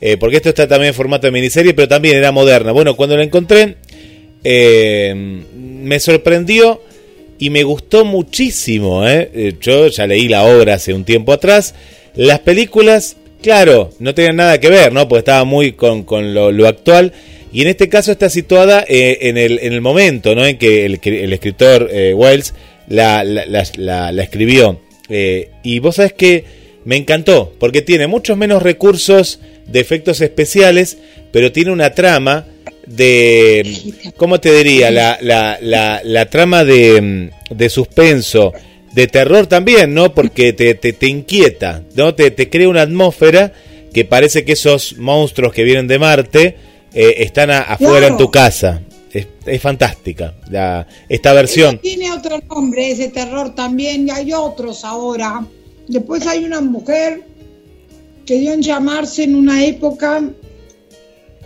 [0.00, 2.70] eh, porque esto está también en formato de miniserie, pero también era moderna.
[2.70, 3.74] Bueno, cuando la encontré,
[4.44, 6.80] eh, me sorprendió
[7.40, 9.02] y me gustó muchísimo.
[9.60, 11.74] Yo ya leí la obra hace un tiempo atrás.
[12.14, 15.06] Las películas Claro, no tenía nada que ver, ¿no?
[15.06, 17.12] Porque estaba muy con, con lo, actual.
[17.52, 20.46] Y en este caso está situada eh, en, el, en el momento, ¿no?
[20.46, 20.94] En que el,
[21.30, 22.54] escritor eh, Wells
[22.88, 23.22] la
[24.16, 24.80] escribió.
[25.10, 26.44] Eh, y vos sabés que
[26.86, 30.96] me encantó, porque tiene muchos menos recursos de efectos especiales,
[31.30, 32.46] pero tiene una trama
[32.86, 33.62] de,
[34.16, 34.90] ¿cómo te diría?
[34.90, 38.54] La, la, la, la trama de, de suspenso
[38.94, 40.14] de terror también, ¿no?
[40.14, 42.14] Porque te, te, inquieta, ¿no?
[42.14, 43.52] Te, te, crea una atmósfera
[43.92, 46.56] que parece que esos monstruos que vienen de Marte
[46.92, 48.80] eh, están afuera en tu casa.
[49.12, 51.78] Es, es fantástica la, esta versión.
[51.78, 55.46] tiene otro nombre, ese terror también, y hay otros ahora.
[55.86, 57.22] Después hay una mujer
[58.26, 60.22] que dio en llamarse en una época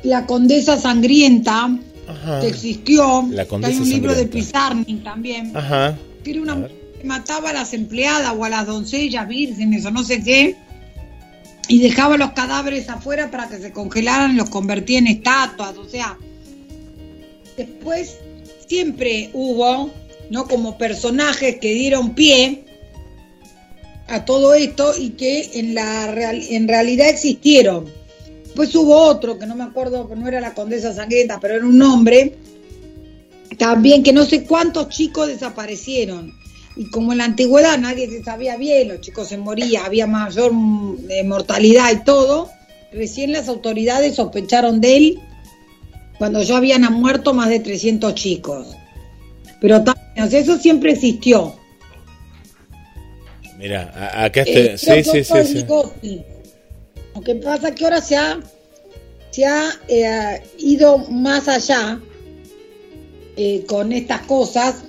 [0.02, 1.76] la Condesa Sangrienta,
[2.40, 3.26] que existió.
[3.30, 5.54] La Condesa hay un libro de Pizarnik también.
[5.54, 5.98] Ajá.
[6.24, 6.68] Que era una
[7.04, 10.56] mataba a las empleadas o a las doncellas vírgenes o no sé qué,
[11.68, 15.76] y dejaba los cadáveres afuera para que se congelaran y los convertía en estatuas.
[15.76, 16.16] O sea,
[17.56, 18.16] después
[18.66, 19.90] siempre hubo,
[20.30, 20.48] ¿no?
[20.48, 22.64] Como personajes que dieron pie
[24.08, 27.84] a todo esto y que en, la en realidad existieron.
[28.44, 31.80] Después hubo otro, que no me acuerdo, no era la condesa sangrienta, pero era un
[31.82, 32.34] hombre,
[33.58, 36.32] también que no sé cuántos chicos desaparecieron
[36.78, 40.52] y como en la antigüedad nadie se sabía bien, los chicos se morían, había mayor
[40.52, 42.50] mm, eh, mortalidad y todo,
[42.92, 45.20] recién las autoridades sospecharon de él
[46.18, 48.76] cuando ya habían muerto más de 300 chicos.
[49.60, 49.82] Pero
[50.16, 51.56] eso siempre existió.
[53.56, 54.58] Mira, acá está.
[54.60, 55.64] Eh, sí, sí, sí,
[56.00, 56.22] sí.
[57.12, 58.38] Lo que pasa es que ahora se ha,
[59.32, 62.00] se ha eh, ido más allá
[63.66, 64.84] con estas cosas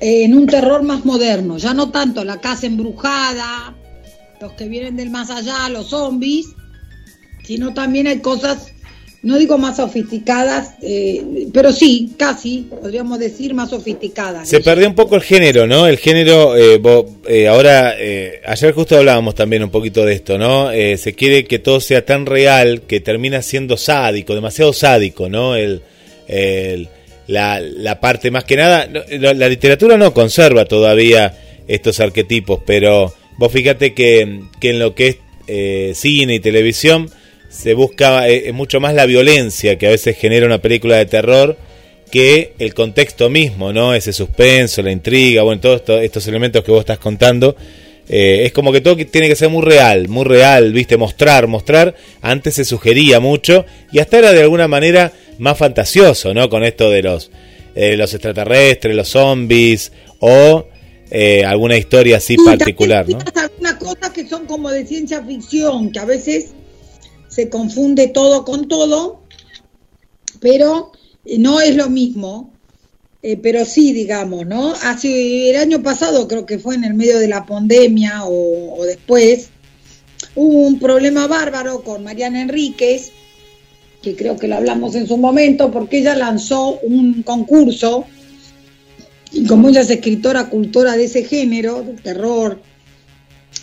[0.00, 3.74] en un terror más moderno, ya no tanto la casa embrujada,
[4.40, 6.46] los que vienen del más allá, los zombies,
[7.44, 8.72] sino también hay cosas,
[9.22, 14.48] no digo más sofisticadas, eh, pero sí, casi, podríamos decir más sofisticadas.
[14.48, 15.86] Se perdió un poco el género, ¿no?
[15.86, 16.80] El género, eh,
[17.28, 17.94] eh, ahora,
[18.46, 20.70] ayer justo hablábamos también un poquito de esto, ¿no?
[20.70, 25.54] se quiere que todo sea tan real que termina siendo sádico, demasiado sádico, ¿no?
[25.56, 25.82] el
[27.30, 31.38] la, la parte más que nada, la, literatura no conserva todavía
[31.68, 35.16] estos arquetipos, pero vos fíjate que, que en lo que es
[35.46, 37.08] eh, cine y televisión
[37.48, 41.56] se busca eh, mucho más la violencia que a veces genera una película de terror
[42.10, 43.94] que el contexto mismo, ¿no?
[43.94, 47.54] Ese suspenso, la intriga, bueno, todos estos elementos que vos estás contando.
[48.12, 51.94] Eh, es como que todo tiene que ser muy real, muy real, viste, mostrar, mostrar.
[52.20, 56.48] Antes se sugería mucho y hasta era de alguna manera más fantasioso, ¿no?
[56.48, 57.30] Con esto de los,
[57.76, 60.66] eh, los extraterrestres, los zombies o
[61.08, 63.18] eh, alguna historia así particular, ¿no?
[63.36, 66.50] Algunas cosas que son como de ciencia ficción, que a veces
[67.28, 69.22] se confunde todo con todo,
[70.40, 70.90] pero
[71.38, 72.52] no es lo mismo.
[73.22, 74.72] Eh, pero sí, digamos, ¿no?
[74.82, 78.84] Hace el año pasado, creo que fue en el medio de la pandemia o, o
[78.84, 79.50] después,
[80.34, 83.12] hubo un problema bárbaro con Mariana Enríquez,
[84.00, 88.06] que creo que lo hablamos en su momento, porque ella lanzó un concurso,
[89.32, 92.62] y como ella es escritora, cultora de ese género, del terror,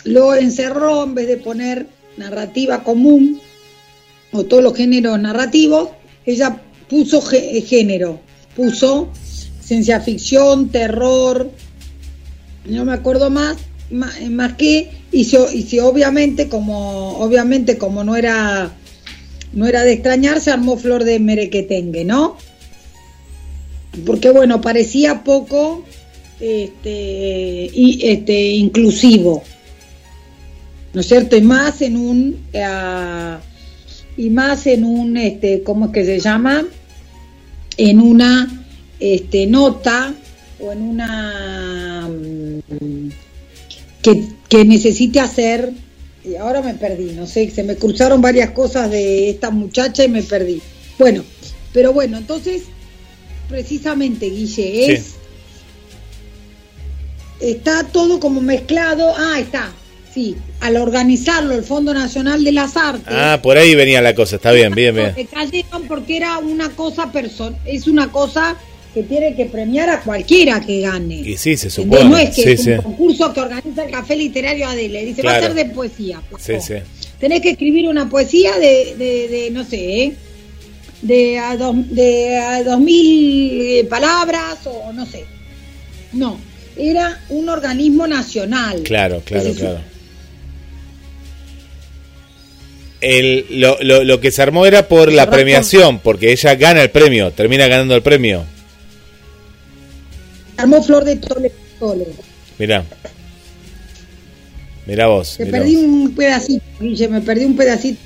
[0.04, 3.40] lo encerró en vez de poner narrativa común
[4.30, 5.90] o todos los géneros narrativos,
[6.24, 8.20] ella puso género,
[8.54, 9.10] puso
[9.68, 11.50] ciencia ficción, terror,
[12.64, 13.58] no me acuerdo más,
[13.90, 18.72] más, que, y si, y si obviamente como, obviamente como no era
[19.52, 22.38] no era de extrañar, se armó flor de merequetengue, ¿no?
[24.06, 25.84] Porque bueno, parecía poco
[26.40, 29.42] este, y, este, inclusivo,
[30.94, 31.36] ¿no es cierto?
[31.36, 33.36] Y más en un, eh,
[34.16, 36.64] y más en un, este, ¿cómo es que se llama?
[37.76, 38.57] En una
[39.00, 40.14] este, nota
[40.60, 43.10] o en una mm,
[44.02, 45.72] que, que necesite hacer
[46.28, 50.08] y ahora me perdí, no sé, se me cruzaron varias cosas de esta muchacha y
[50.08, 50.60] me perdí.
[50.98, 51.24] Bueno,
[51.72, 52.62] pero bueno, entonces,
[53.48, 55.14] precisamente, Guille, es...
[57.40, 59.14] Está todo como mezclado.
[59.16, 59.72] Ah, está.
[60.12, 63.06] sí, al organizarlo el Fondo Nacional de las Artes.
[63.06, 65.14] Ah, por ahí venía la cosa, está bien, bien, bien.
[65.14, 68.56] Se cayeron porque era una cosa person es una cosa
[68.98, 71.20] que tiene que premiar a cualquiera que gane.
[71.20, 72.04] Y sí, se supone.
[72.04, 72.70] No es que sí, es sí.
[72.72, 75.04] un concurso que organiza el Café Literario Adele.
[75.04, 76.20] Dice, va a ser de poesía.
[76.40, 76.74] Sí, sí.
[77.20, 80.12] Tenés que escribir una poesía de, de, de, no sé, ¿eh?
[81.02, 85.24] de, a dos, de a dos mil eh, palabras o no sé.
[86.12, 86.40] No,
[86.76, 88.82] era un organismo nacional.
[88.82, 89.80] Claro, claro, claro.
[93.00, 96.90] El, lo, lo, lo que se armó era por la premiación, porque ella gana el
[96.90, 98.44] premio, termina ganando el premio.
[100.58, 101.52] Armó Flor de Tole.
[101.78, 102.06] Tole.
[102.58, 102.84] Mirá.
[104.86, 105.36] Mirá vos.
[105.38, 105.84] Mirá perdí vos.
[105.84, 108.00] un pedacito, Guille, me perdí un pedacito.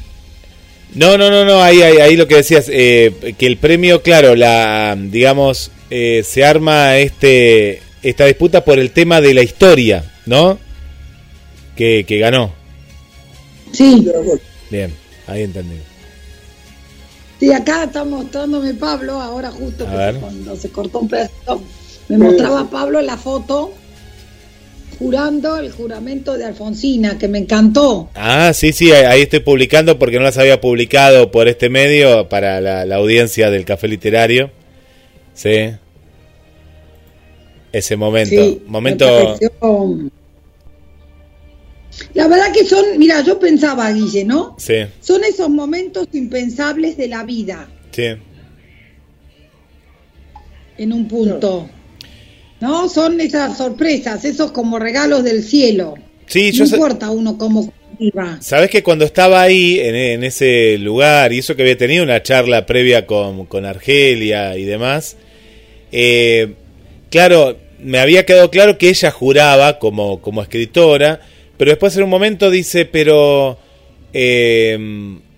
[0.94, 4.36] No, no, no, no, ahí, ahí, ahí lo que decías, eh, que el premio, claro,
[4.36, 10.58] la, digamos, eh, se arma este, esta disputa por el tema de la historia, ¿no?
[11.74, 12.52] Que, que ganó.
[13.72, 14.06] Sí,
[14.70, 14.92] Bien,
[15.26, 15.76] ahí entendí.
[17.40, 21.62] sí, acá está mostrándome Pablo, ahora justo que cuando se cortó un pedacito,
[22.08, 23.72] me mostraba Pablo la foto
[24.98, 28.10] jurando el juramento de Alfonsina, que me encantó.
[28.14, 32.60] Ah, sí, sí, ahí estoy publicando porque no las había publicado por este medio para
[32.60, 34.50] la, la audiencia del Café Literario.
[35.34, 35.72] Sí.
[37.72, 38.30] Ese momento.
[38.30, 39.38] Sí, momento.
[42.14, 44.54] La verdad que son, mira, yo pensaba, Guille, ¿no?
[44.58, 48.04] Sí, Son esos momentos impensables de la vida, sí.
[50.78, 51.68] en un punto.
[51.68, 51.81] ¿No?
[52.88, 55.94] Son esas sorpresas, esos como regalos del cielo.
[56.26, 58.38] Sí, no yo importa uno cómo viva.
[58.40, 62.22] Sabes que cuando estaba ahí, en, en ese lugar, y eso que había tenido una
[62.22, 65.16] charla previa con, con Argelia y demás,
[65.90, 66.54] eh,
[67.10, 71.20] claro, me había quedado claro que ella juraba como, como escritora,
[71.56, 73.58] pero después en un momento dice, pero
[74.12, 74.78] eh,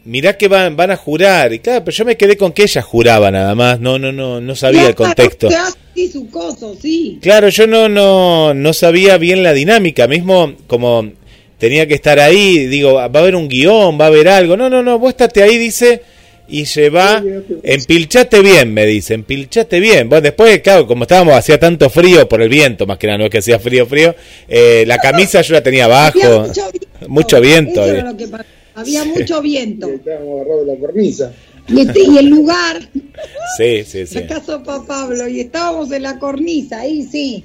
[0.05, 2.83] mirá que van, van a jurar, y claro, pero yo me quedé con que ella
[2.83, 5.49] juraba nada más, no, no, no, no sabía el contexto.
[5.49, 7.19] hace su coso, sí.
[7.23, 11.11] Claro, yo no, no, no sabía bien la dinámica, mismo como
[11.59, 14.57] tenía que estar ahí, digo, va a haber un guion, va a haber algo.
[14.57, 16.03] No, no, no, vos estate ahí, dice,
[16.49, 17.23] y lleva,
[17.63, 20.09] empilchate bien, me dice, empilchate bien.
[20.09, 23.25] Bueno, después, claro, como estábamos, hacía tanto frío por el viento, más que nada, no
[23.25, 24.15] es que hacía frío, frío,
[24.49, 27.09] eh, la camisa yo la tenía abajo, mucho viento.
[27.09, 27.73] mucho viento.
[27.73, 28.01] Eso había.
[28.01, 28.49] era lo que pasaba.
[28.77, 29.89] Había mucho viento.
[29.89, 31.33] Estábamos agarrados de la cornisa.
[31.69, 32.81] Y, este- y el lugar,
[33.57, 34.19] Sí, sí, sí.
[34.19, 37.45] acá sopa Pablo, y estábamos en la cornisa, ahí sí.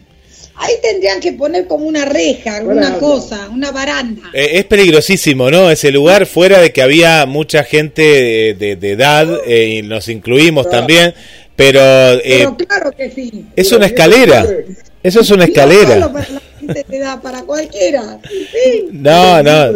[0.62, 4.24] Ahí tendrían que poner como una reja, alguna cosa, una baranda.
[4.34, 5.72] Eh, es peligrosísimo, ¿no?
[5.72, 10.10] Ese lugar, fuera de que había mucha gente de, de- de edad, eh, y nos
[10.10, 11.14] incluimos también,
[11.56, 13.46] pero, eh, Pero claro que sí.
[13.56, 14.46] es una escalera.
[15.02, 16.12] Eso es una No solo escalera.
[16.12, 18.20] para la gente de edad, para cualquiera.
[18.30, 18.86] Sí.
[18.92, 19.72] No, no,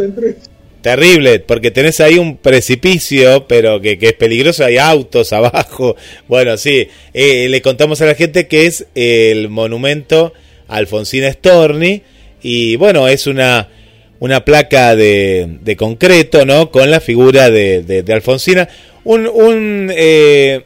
[0.84, 5.96] terrible, porque tenés ahí un precipicio, pero que, que es peligroso, hay autos abajo.
[6.28, 10.34] Bueno, sí, eh, le contamos a la gente que es el monumento
[10.68, 12.02] a Alfonsina Storni,
[12.42, 13.70] y bueno, es una,
[14.20, 16.70] una placa de, de concreto, ¿no?
[16.70, 18.68] Con la figura de, de- de Alfonsina.
[19.04, 20.64] Un, un, eh,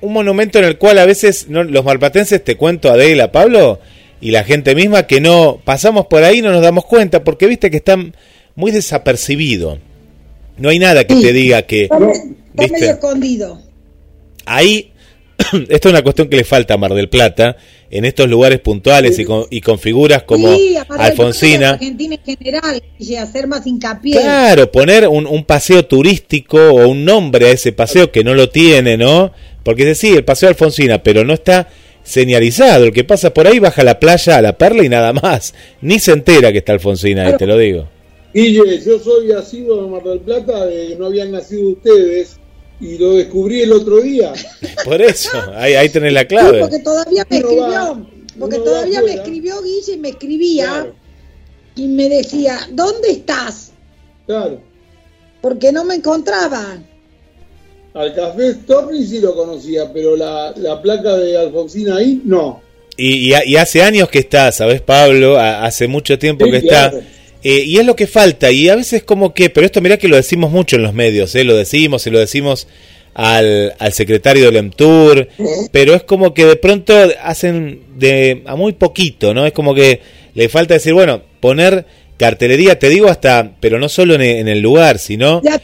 [0.00, 3.78] un monumento en el cual a veces los malpatenses, te cuento Adela, Pablo,
[4.20, 7.70] y la gente misma, que no pasamos por ahí no nos damos cuenta, porque viste
[7.70, 8.16] que están
[8.54, 9.78] muy desapercibido.
[10.56, 11.22] No hay nada que Sí.
[11.22, 12.12] te diga que Está, está
[12.54, 12.72] ¿Viste?
[12.78, 13.60] medio escondido.
[14.46, 14.92] ahí,
[15.68, 17.56] esto es una cuestión que le falta a Mar del Plata,
[17.90, 21.70] en estos lugares puntuales y con, y con figuras como sí, Alfonsina.
[21.70, 24.12] Argentina en general, y hacer más hincapié.
[24.20, 28.48] Claro, poner un, un paseo turístico o un nombre a ese paseo que no lo
[28.48, 29.32] tiene, ¿no?
[29.62, 31.68] Porque es decir, el paseo Alfonsina, pero no está
[32.02, 32.84] señalizado.
[32.84, 35.54] El que pasa por ahí baja a la playa a la perla y nada más.
[35.80, 37.88] Ni se entera que está Alfonsina, ahí te lo digo.
[38.34, 42.36] Guille, yo soy asiduo de Mar del Plata, de que no habían nacido ustedes,
[42.80, 44.32] y lo descubrí el otro día.
[44.84, 46.60] Por eso, ahí, ahí tenés la Sí, clave.
[46.60, 48.06] porque todavía me Uno escribió, va-
[48.38, 50.94] porque todavía me escribió Guille y me escribía Claro,
[51.76, 53.70] y me decía, ¿dónde estás?
[54.26, 54.60] claro.
[55.40, 56.78] Porque no me encontraba.
[57.92, 62.60] Al café Storni sí lo conocía, pero la, la placa de Alfonsina ahí, no.
[62.96, 65.36] Y, y- y hace años que está, ¿sabes, Pablo?
[65.38, 66.92] A- hace mucho tiempo Sí, que está.
[67.44, 68.50] Eh, y es lo que falta.
[68.50, 71.34] Y a veces como que, pero esto mirá que lo decimos mucho en los medios,
[71.34, 71.44] ¿eh?
[71.44, 72.66] Lo decimos y lo decimos
[73.12, 75.28] al, al secretario del EMTUR,
[75.70, 79.46] pero es como que de pronto hacen de a muy poquito, ¿no?
[79.46, 80.00] Es como que
[80.34, 81.86] le falta decir, bueno, poner
[82.16, 85.42] cartelería, te digo hasta, pero no solo en, en el lugar, sino...
[85.42, 85.58] Ya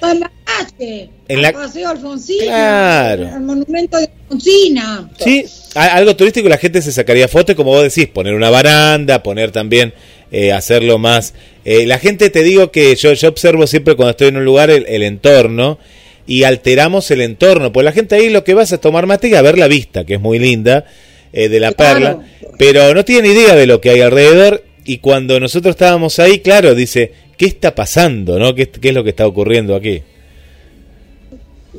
[0.66, 3.28] calle, En la- Paseo Alfonsina, Claro.
[3.34, 5.10] al monumento de Alfonsina.
[5.22, 5.44] Sí,
[5.74, 9.92] algo turístico la gente se sacaría fotos, como vos decís, poner una baranda, poner también,
[10.32, 11.34] eh, hacerlo más.
[11.64, 14.70] eh, la gente, te digo que yo, yo observo siempre cuando estoy en un lugar
[14.70, 15.78] el, el entorno
[16.26, 19.34] y alteramos el entorno, pues la gente ahí lo que vas a tomar mate y
[19.34, 20.86] a ver la vista, que es muy linda,
[21.32, 21.94] eh, de la Claro.
[22.00, 22.18] perla,
[22.58, 26.74] pero no tiene idea de lo que hay alrededor y cuando nosotros estábamos ahí, claro,
[26.74, 28.38] dice, ¿qué está pasando?
[28.38, 28.54] ¿no?
[28.54, 30.02] ¿Qué, qué es lo que está ocurriendo aquí?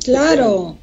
[0.04, 0.78] Claro.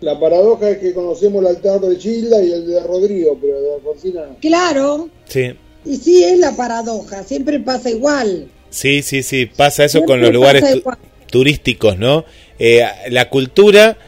[0.00, 3.74] La paradoja es que conocemos el altar de Childa y el de Rodrigo, pero de
[3.74, 4.36] Alfonsina no.
[4.40, 5.52] Claro, Sí.
[5.84, 8.48] y sí es la paradoja, siempre pasa igual.
[8.70, 10.90] Sí, sí, sí, pasa eso Siempre con los lugares tu-
[11.30, 12.24] turísticos, ¿no?
[12.58, 13.98] Eh, la cultura,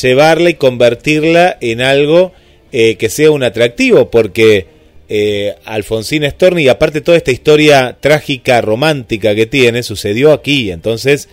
[0.00, 2.32] llevarla y convertirla en algo
[2.72, 4.66] eh, que sea un atractivo, porque
[5.08, 11.28] eh, Alfonsín Storni, y aparte toda esta historia trágica, romántica que tiene, sucedió aquí, entonces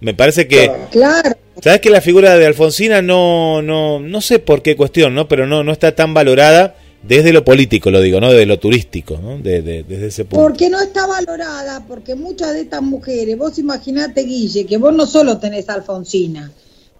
[0.00, 0.70] me parece que...
[0.90, 5.28] Claro, ¿Sabes que la figura de Alfonsina no, no, no sé por qué cuestión, ¿no?
[5.28, 8.30] Pero no, no está tan valorada desde lo político, lo digo, ¿no?
[8.30, 9.36] Desde lo turístico, ¿no?
[9.38, 10.42] De- de- desde ese punto.
[10.44, 15.06] porque no está valorada, porque muchas de estas mujeres, vos imaginate, Guille, que vos no
[15.06, 16.50] solo tenés a Alfonsina,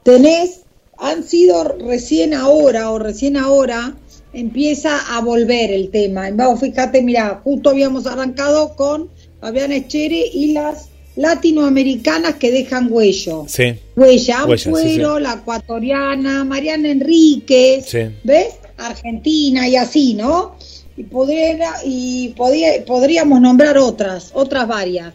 [0.02, 0.60] tenés,
[0.98, 3.94] han sido recién ahora o recién ahora
[4.34, 6.30] empieza a volver el tema.
[6.32, 9.08] Vos fíjate, mira, justo habíamos arrancado con
[9.40, 13.44] Fabián Eschere y las latinoamericanas que dejan huello.
[13.48, 13.74] Sí.
[13.96, 17.92] Huella, Huella, sí, la ecuatoriana, Mariana Enríquez.
[18.24, 18.54] ¿ves?
[18.78, 20.56] Argentina y así, ¿no?
[20.96, 25.12] Y, podría, y podía- podríamos nombrar otras, otras varias.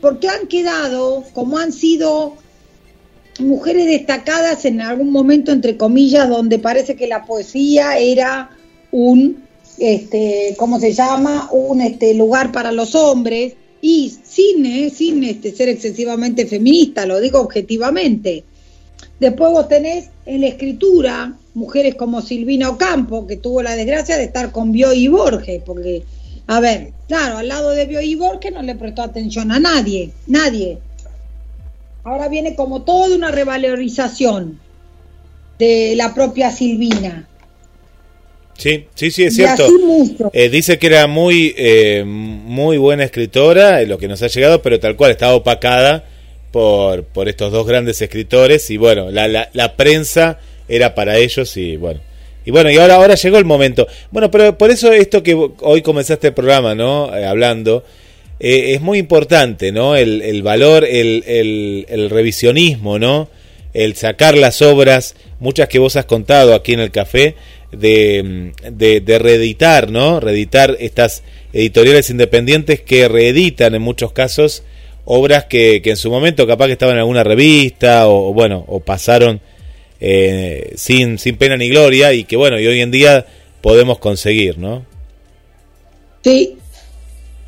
[0.00, 2.34] Porque han quedado, como han sido
[3.40, 8.50] mujeres destacadas en algún momento, entre comillas, donde parece que la poesía era
[8.90, 9.44] un,
[9.78, 11.48] este, ¿cómo se llama?
[11.52, 17.40] Un este, lugar para los hombres y sin, sin este, ser excesivamente feminista, lo digo
[17.40, 18.44] objetivamente.
[19.20, 24.24] Después vos tenés en la escritura mujeres como Silvina Ocampo, que tuvo la desgracia de
[24.24, 26.04] estar con Bioy y Borges, porque,
[26.46, 30.12] a ver, claro, al lado de Bioy y Borges no le prestó atención a nadie,
[30.26, 30.78] nadie.
[32.04, 34.60] Ahora viene como toda una revalorización
[35.58, 37.28] de la propia Silvina.
[38.58, 39.68] Sí, sí, sí, es cierto.
[40.32, 44.60] Eh, dice que era muy, eh, muy buena escritora, eh, lo que nos ha llegado,
[44.62, 46.04] pero tal cual estaba opacada
[46.50, 51.56] por, por estos dos grandes escritores y bueno, la, la, la prensa era para ellos
[51.56, 52.00] y bueno.
[52.44, 53.86] Y bueno, y ahora, ahora llegó el momento.
[54.10, 57.16] Bueno, pero por eso esto que hoy comenzaste el programa, ¿no?
[57.16, 57.84] Eh, hablando,
[58.40, 59.94] es muy importante, ¿no?
[59.94, 63.28] El, el valor, el, el, el revisionismo, ¿no?
[63.74, 67.34] El sacar las obras, muchas que vos has contado aquí en el café,
[67.72, 70.20] de, de, de reeditar, ¿no?
[70.20, 74.62] Reeditar estas editoriales independientes que reeditan en muchos casos
[75.04, 78.80] obras que, que en su momento capaz que estaban en alguna revista o, bueno, o
[78.80, 79.40] pasaron
[80.00, 83.24] eh, sin, sin pena ni gloria y que bueno, y hoy en día
[83.62, 84.84] podemos conseguir, ¿no?
[86.22, 86.56] Sí,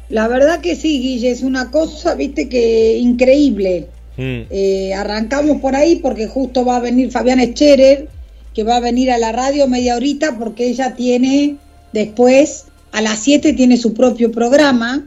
[0.09, 3.87] la verdad que sí, Guille, es una cosa, viste, que increíble.
[4.17, 8.09] Mm, Eh, arrancamos por ahí porque justo va a venir Fabián Scherer,
[8.55, 11.57] que va a venir a la radio media horita porque ella tiene
[11.93, 15.07] después, a las 7 tiene su propio programa,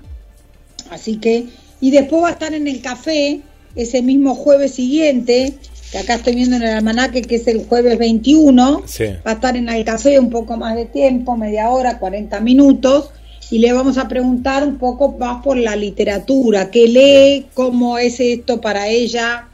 [0.90, 1.48] así que,
[1.82, 3.42] y después va a estar en el café
[3.76, 5.54] ese mismo jueves siguiente,
[5.92, 9.06] que acá estoy viendo en el almanaque que es el jueves 21, sí.
[9.26, 13.10] va a estar en el café un poco más de tiempo, media hora, 40 minutos,
[13.52, 18.20] y le vamos a preguntar un poco más por la literatura, qué lee, cómo es
[18.20, 19.50] esto para ella,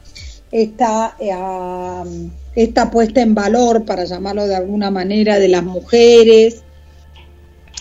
[0.52, 1.30] esta, eh,
[2.54, 6.62] esta puesta en valor, para llamarlo de alguna manera, de las mujeres,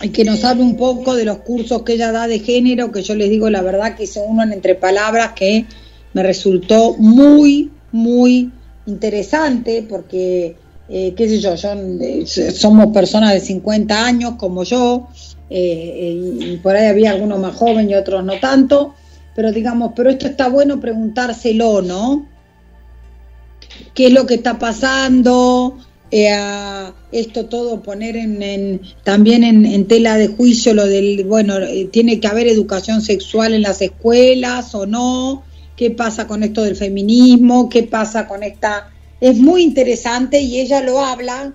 [0.02, 3.02] y que nos hable un poco de los cursos que ella da de género, que
[3.02, 5.66] yo les digo la verdad que hice uno en entre palabras que
[6.14, 8.52] me resultó muy, muy
[8.86, 10.56] interesante, porque,
[10.88, 11.70] eh, qué sé yo, yo,
[12.02, 15.10] eh, somos personas de 50 años como yo,
[15.50, 18.94] eh, y, y por ahí había algunos más jóvenes y otros no tanto,
[19.36, 22.28] pero digamos, pero esto está bueno preguntárselo, ¿no?
[24.00, 25.78] ¿Qué es lo que está pasando?
[26.10, 26.30] Eh,
[27.12, 31.89] esto todo poner en, en- también en, en tela de juicio lo del, bueno, eh,
[31.91, 35.43] tiene que haber educación sexual en las escuelas o no,
[35.76, 38.89] qué pasa con esto del feminismo, qué pasa con esta...
[39.20, 41.54] Es muy interesante y ella lo habla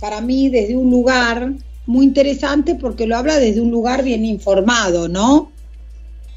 [0.00, 1.52] para mí desde un lugar
[1.86, 5.52] muy interesante porque lo habla desde un lugar bien informado, ¿no?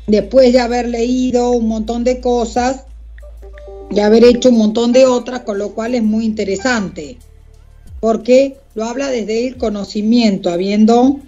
[0.05, 2.85] Después de haber leído un montón de cosas
[3.91, 7.17] y haber hecho un montón de otras, con lo cual es muy interesante,
[7.99, 11.19] porque lo habla desde el conocimiento, habiendo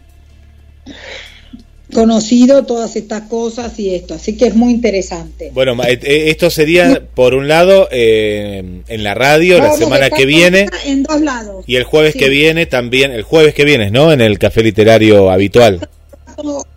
[1.93, 5.51] conocido todas estas cosas y esto, así que es muy interesante.
[5.53, 10.09] Bueno, eh, eh, esto sería, por un lado, eh, en la radio la Vamos semana
[10.09, 11.65] que viene En dos lados.
[11.67, 12.19] y el jueves Sí.
[12.19, 14.13] que viene también, el jueves que viene, ¿no?
[14.13, 15.87] En el café literario habitual.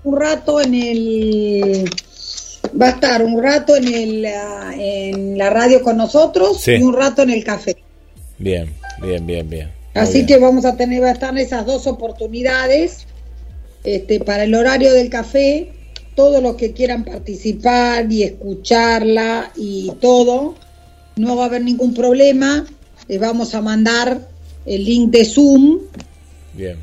[0.03, 1.91] Un rato en el...
[2.81, 6.73] Va a estar un rato en, el, ah, en la radio con nosotros Sí.
[6.73, 7.77] y un rato en el café.
[8.39, 9.71] Bien, bien, bien, bien.
[9.95, 10.27] Así bien.
[10.27, 13.07] que vamos a tener, va a estar esas dos oportunidades
[13.85, 15.71] este, para el horario del café.
[16.17, 20.55] Todos los que quieran participar y escucharla y todo,
[21.17, 22.67] no va a haber ningún problema.
[23.09, 24.21] Les vamos a mandar
[24.67, 25.79] el link de Zoom
[26.55, 26.77] Bien.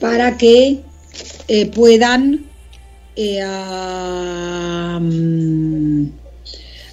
[0.00, 0.80] para que
[1.48, 2.46] eh, puedan
[3.16, 3.40] eh,
[5.00, 6.04] mm,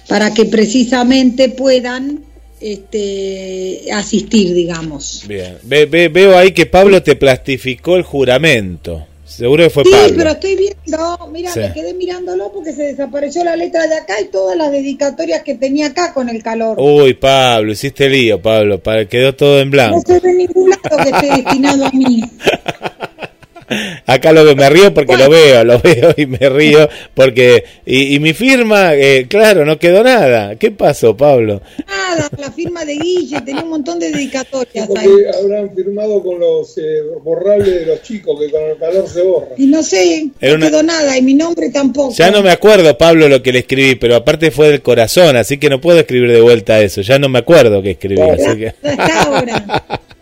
[0.08, 2.20] para que precisamente puedan
[2.60, 5.24] este, asistir, digamos.
[5.28, 5.58] Bien.
[5.62, 9.06] Ve- ve- veo ahí que Pablo te plastificó el juramento.
[9.26, 10.14] Seguro que fue Sí, Pablo.
[10.16, 11.58] pero estoy viendo, mira, Sí.
[11.60, 15.54] me quedé mirándolo porque se desapareció la letra de acá y todas las dedicatorias que
[15.56, 16.76] tenía acá con el calor.
[16.78, 18.78] Uy, Pablo, hiciste lío, Pablo.
[18.80, 20.02] Pa- Quedó todo en No blanco.
[20.06, 22.20] se ve ningún lado que esté destinado a mí.
[24.06, 27.64] Acá lo que me río porque lo veo, lo veo y me río porque...
[27.86, 30.56] Y, y mi firma, eh, claro, no quedó nada.
[30.56, 31.60] ¿Qué pasó, Pablo?
[31.86, 35.08] Nada, la firma de Guille, tenía un montón de dedicatorias ahí.
[35.42, 39.48] Habrán firmado con los eh, borrables de los chicos, que con el calor se borra.
[39.56, 42.14] Y no sé, Era no una- quedó nada, y mi nombre tampoco.
[42.14, 45.58] Ya no me acuerdo, Pablo, lo que le escribí, pero aparte fue del corazón, así
[45.58, 47.00] que no puedo escribir de vuelta eso.
[47.00, 48.74] Ya no me acuerdo qué escribí, así que...
[48.82, 49.84] Ya está ahora.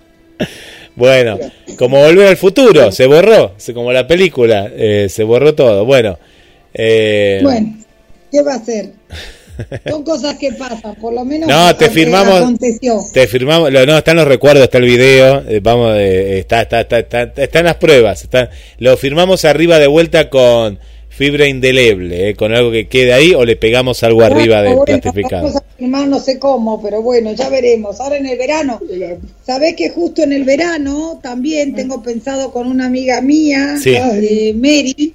[0.94, 1.38] Bueno,
[1.78, 5.84] como volver al futuro, se borró, como la película, eh, se borró todo.
[5.84, 6.18] Bueno,
[6.74, 7.76] eh, Bueno,
[8.30, 8.90] ¿qué va a hacer?
[9.88, 11.48] Son cosas que pasan, por lo menos.
[11.48, 13.00] No, te firmamos- Aconteció.
[13.12, 16.80] te firmamos, lo- no, están los recuerdos, está el video, eh, vamos, eh, está, está,
[16.80, 20.78] está, está, están las pruebas, está, lo firmamos arriba de vuelta con
[21.14, 24.84] fibra indeleble, eh, con algo que quede ahí o le pegamos algo arriba del Bueno,
[24.84, 25.44] plastificado.
[25.44, 28.00] Vamos a firmar no sé cómo, pero bueno, ya veremos.
[28.00, 28.80] Ahora en el verano,
[29.46, 33.94] sabés que justo en el verano también tengo pensado con una amiga mía, Sí.
[33.94, 35.14] eh, Mary,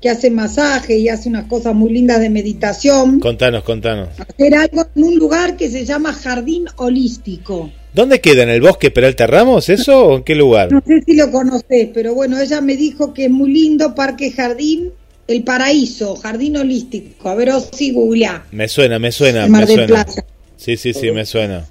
[0.00, 4.08] que hace masaje y hace unas cosas muy lindas de meditación, Contanos, contanos.
[4.18, 7.70] hacer algo en un lugar que se llama Jardín Holístico.
[7.94, 8.42] ¿Dónde queda?
[8.44, 10.72] ¿En el bosque Peralta Ramos eso o en qué lugar?
[10.72, 14.30] No sé si lo conocés, pero bueno, ella me dijo que es muy lindo, Parque
[14.32, 14.90] Jardín,
[15.26, 17.28] El Paraíso, Jardín Holístico.
[17.28, 18.44] A ver, o si googleá.
[18.50, 20.04] Me suena, me suena, Mar me del suena.
[20.04, 20.24] Plata.
[20.56, 21.66] Sí, sí, sí, me suena.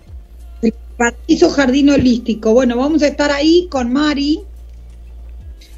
[0.62, 2.54] El Paraíso Jardín Holístico.
[2.54, 4.40] Bueno, vamos a estar ahí con Mari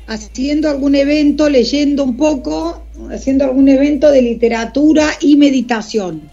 [0.07, 6.29] haciendo algún evento, leyendo un poco, haciendo algún evento de literatura y meditación.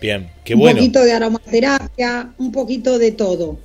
[0.00, 3.58] Bien, qué un bueno, poquito de aromaterapia, un poquito de todo.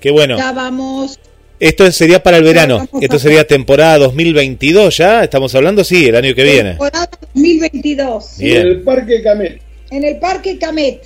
[0.00, 0.38] qué bueno.
[0.38, 1.18] Ya vamos,
[1.60, 2.88] Esto sería para el verano.
[3.00, 5.24] Esto sería temporada 2022 ya.
[5.24, 6.70] Estamos hablando, sí, el año que viene.
[6.70, 8.56] temporada 2022, Bien.
[8.58, 9.60] En el Parque Camet.
[9.90, 11.00] en el Parque Camet.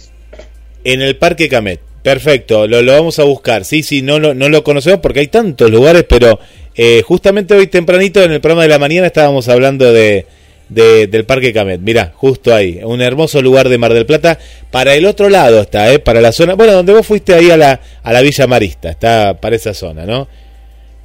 [0.85, 1.81] En el Parque Camet.
[2.03, 3.65] Perfecto, lo, lo vamos a buscar.
[3.65, 6.39] Sí, sí, no, lo- no lo conocemos porque hay tantos lugares, pero
[6.75, 10.27] eh, justamente hoy tempranito en el programa de la mañana estábamos hablando de,
[10.69, 11.81] de- del Parque Camet.
[11.81, 14.37] Mirá, justo ahí, un hermoso lugar de Mar del Plata.
[14.73, 16.01] Para el otro lado está, ¿eh?
[16.01, 19.41] para la zona, bueno, donde vos fuiste ahí a la, a la Villa Marista, está
[19.41, 20.27] para esa zona, ¿no?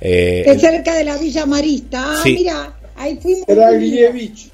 [0.01, 2.03] Eh, que cerca de la Villa Marista.
[2.05, 2.33] Ah, Sí.
[2.33, 3.45] mira, ahí fuimos.
[3.47, 4.49] Kraglievich.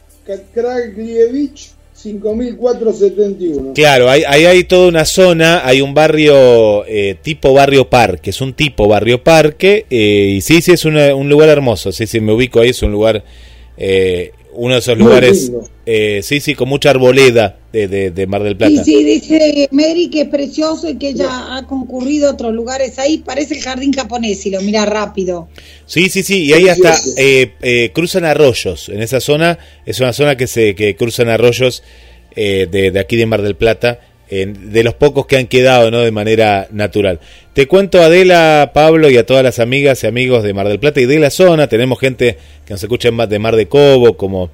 [0.53, 3.73] Kraglievich 5471.
[3.73, 8.41] Claro, ahí hay, hay toda una zona, hay un barrio eh, tipo barrio parque, es
[8.41, 12.19] un tipo barrio parque, eh, y sí, sí, es una- un lugar hermoso, sí, sí,
[12.19, 13.23] me ubico ahí, es un lugar,
[13.77, 15.51] eh, uno de esos Muy lugares,
[15.85, 18.83] eh, sí, sí, con mucha arboleda de, de, de Mar del Plata.
[18.83, 22.99] Sí, sí, dice Mary que es precioso y que ella ha concurrido a otros lugares
[22.99, 23.17] ahí.
[23.17, 25.49] Parece el jardín japonés, si lo mira rápido.
[25.85, 30.13] Sí, sí, sí, y ahí hasta eh, eh, cruzan arroyos, en esa zona, es una
[30.13, 31.83] zona que se que cruzan arroyos
[32.35, 33.99] eh, de, de aquí de Mar del Plata,
[34.33, 35.99] de los pocos que han quedado, ¿no?
[35.99, 37.19] De manera natural.
[37.53, 40.79] Te cuento a Adela, Pablo y a todas las amigas y amigos de Mar del
[40.79, 44.49] Plata y de la zona, tenemos gente que nos escucha de Mar de Cobo, como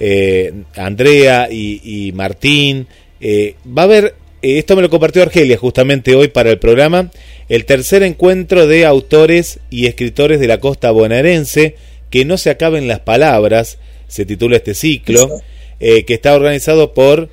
[0.00, 2.88] eh, Andrea y, y Martín.
[3.20, 7.10] Eh, va a haber, eh, esto me lo compartió Argelia justamente hoy para el programa,
[7.48, 11.76] el tercer encuentro de autores y escritores de la costa bonaerense,
[12.10, 13.78] que no se acaben las palabras,
[14.08, 15.40] se titula este ciclo,
[15.78, 17.30] que está organizado por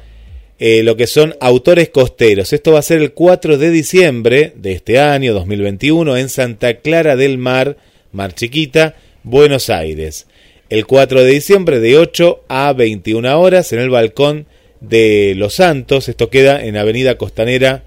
[0.60, 2.54] eh, lo que son autores costeros.
[2.54, 7.16] Esto va a ser el 4 de diciembre de este año 2021 en Santa Clara
[7.16, 7.78] del Mar,
[8.12, 10.26] Mar Chiquita, Buenos Aires.
[10.70, 14.48] El 4 de diciembre de 8 a 21 horas en el balcón
[14.82, 16.10] de Los Santos.
[16.10, 17.84] Esto queda en Avenida Costanera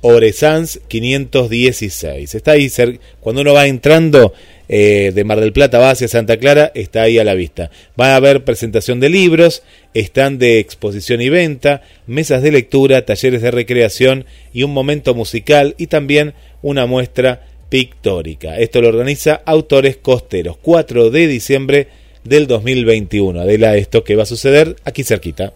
[0.00, 2.34] Oresans 516.
[2.34, 2.70] Está ahí,
[3.20, 4.34] cuando uno va entrando
[4.68, 7.70] eh, de Mar del Plata va hacia Santa Clara, está ahí a la vista.
[8.00, 9.62] Va a haber presentación de libros,
[9.92, 15.74] están de exposición y venta, mesas de lectura, talleres de recreación y un momento musical
[15.78, 18.58] y también una muestra pictórica.
[18.58, 21.88] Esto lo organiza Autores Costeros, 4 de diciembre
[22.24, 23.40] del 2021.
[23.40, 25.52] Adela, esto que va a suceder aquí cerquita.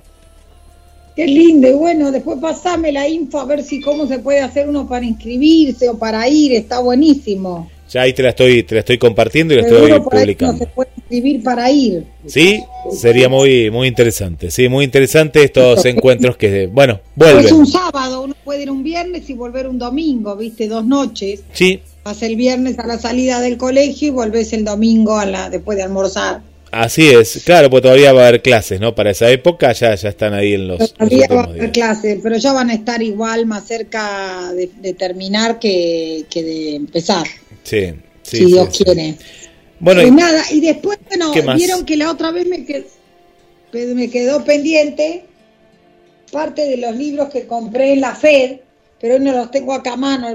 [1.16, 4.68] Qué lindo, y bueno, después pasame la info a ver si cómo se puede hacer
[4.68, 7.68] uno para inscribirse o para ir, está buenísimo.
[7.90, 10.54] Ya ahí te la estoy, te la estoy compartiendo y la Seguro estoy publicando.
[10.56, 12.04] uno se puede inscribir para ir.
[12.26, 14.50] Sí, sería muy, muy interesante.
[14.50, 17.66] Sí, muy interesante estos encuentros que, bueno, Es un vuelven.
[17.66, 21.42] sábado, uno puede ir un viernes y volver un domingo, viste, dos noches.
[21.52, 25.50] Sí, Vas el viernes a la salida del colegio y volvés el domingo a la
[25.50, 26.40] después de almorzar.
[26.70, 27.42] así es.
[27.44, 28.94] Claro, pues todavía va a haber clases, ¿no?
[28.94, 32.18] Para esa época ya, ya están ahí en los, los Todavía va a haber clases,
[32.22, 37.26] pero ya van a estar igual más cerca de, de terminar que, que de empezar,
[37.68, 38.84] Sí, sí, si Dios sí.
[38.84, 39.16] quiere.
[39.80, 42.84] Bueno, Pues y- nada, y después, bueno, vieron que la otra vez me quedó,
[43.94, 45.24] me quedó pendiente
[46.32, 48.58] parte de los libros que compré en la FED,
[49.00, 50.28] pero hoy no los tengo acá a mano,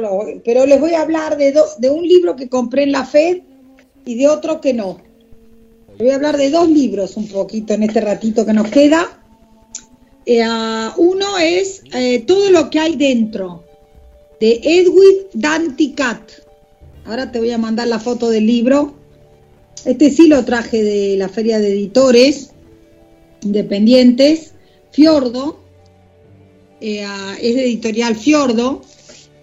[0.45, 3.41] pero les voy a hablar de, do- de un libro que compré en la FED
[4.05, 4.99] y de otro que no.
[5.99, 9.19] Voy a hablar de dos libros un poquito en este ratito que nos queda.
[10.25, 10.41] Eh,
[10.97, 13.63] uno es eh, Todo lo que hay dentro,
[14.39, 16.31] de Edwin Danticat.
[17.05, 18.95] Ahora te voy a mandar la foto del libro.
[19.85, 22.51] Este sí lo traje de la Feria de Editores
[23.41, 24.53] Independientes.
[24.91, 25.59] Fiordo,
[26.79, 27.05] eh,
[27.41, 28.81] es de editorial Fiordo.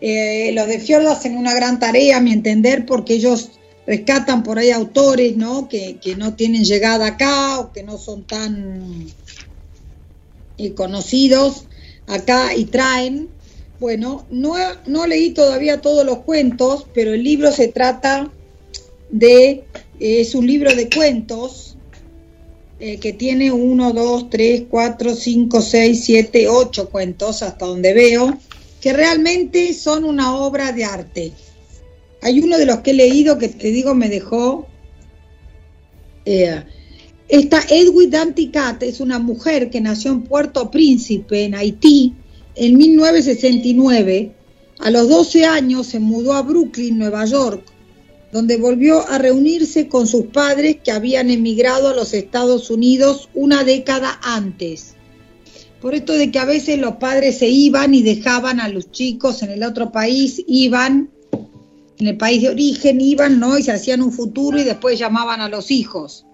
[0.00, 3.50] Eh, los de Fiordo hacen una gran tarea, a mi entender, porque ellos
[3.86, 5.68] rescatan por ahí autores ¿no?
[5.68, 9.06] Que, que no tienen llegada acá o que no son tan
[10.56, 11.64] eh, conocidos
[12.06, 13.28] acá y traen.
[13.80, 14.54] Bueno, no,
[14.86, 18.30] no leí todavía todos los cuentos, pero el libro se trata
[19.10, 19.64] de,
[19.98, 21.78] es un libro de cuentos
[22.78, 28.38] eh, que tiene uno, dos, tres, cuatro, cinco, seis, siete, ocho cuentos, hasta donde veo,
[28.82, 31.32] que realmente son una obra de arte.
[32.20, 34.66] Hay uno de los que he leído que te digo me dejó.
[36.26, 36.64] eh,
[37.28, 42.12] esta Edwin Danticat es una mujer que nació en Puerto Príncipe, en Haití,
[42.60, 44.32] en 1969.
[44.80, 47.64] A los 12 años se mudó a Brooklyn, Nueva York,
[48.32, 53.64] donde volvió a reunirse con sus padres que habían emigrado a los Estados Unidos una
[53.64, 54.94] década antes.
[55.80, 59.42] Por esto de que a veces los padres se iban y dejaban a los chicos
[59.42, 61.08] en el otro país, iban,
[61.98, 63.56] en el país de origen, iban, ¿no?
[63.56, 66.26] Y se hacían un futuro y después llamaban a los hijos.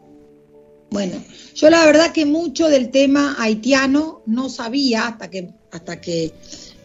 [0.91, 1.16] Bueno,
[1.55, 6.32] yo la verdad que mucho del tema haitiano no sabía hasta que, hasta que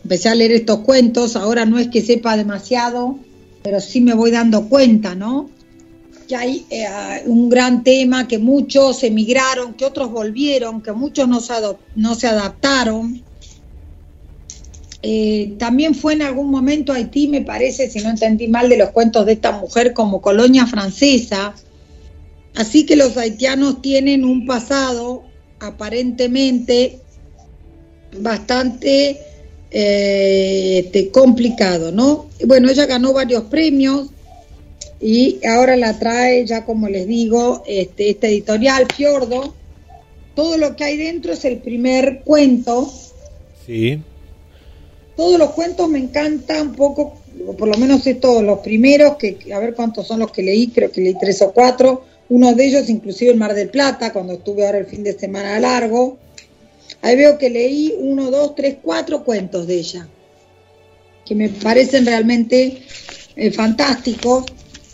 [0.03, 1.35] empecé a leer estos cuentos.
[1.35, 3.19] Ahora no es que sepa demasiado,
[3.63, 5.49] pero sí me voy dando cuenta, ¿no?
[6.27, 6.87] Que hay eh,
[7.25, 11.53] un gran tema, que muchos emigraron, que otros volvieron, que muchos no se,
[11.95, 13.21] no se adaptaron.
[15.03, 18.91] Eh, también fue en algún momento Haití, me parece, si no entendí mal, de los
[18.91, 21.55] cuentos de esta mujer como colonia francesa.
[22.55, 25.23] Así que los haitianos tienen un pasado
[25.59, 26.99] aparentemente
[28.19, 29.21] bastante
[29.71, 32.27] eh, este, complicado, ¿no?
[32.45, 34.09] Bueno, ella ganó varios premios
[34.99, 39.53] y ahora la trae, ya como les digo, este, esta editorial Fiordo.
[40.35, 42.91] Todo lo que hay dentro es el primer cuento.
[43.65, 44.01] sí.
[45.15, 49.37] Todos los cuentos me encantan un poco, o por lo menos estos los primeros, que
[49.53, 52.05] a ver cuántos son los que leí, creo que leí tres o cuatro.
[52.31, 55.59] Uno de ellos, inclusive el Mar del Plata, cuando estuve ahora el fin de semana
[55.59, 56.17] largo.
[57.01, 60.07] Ahí veo que leí uno, dos, tres, cuatro cuentos de ella,
[61.25, 62.83] que me parecen realmente
[63.35, 64.45] eh, fantásticos.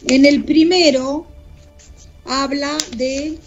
[0.08, 1.28] En el primero
[2.26, 3.38] habla de,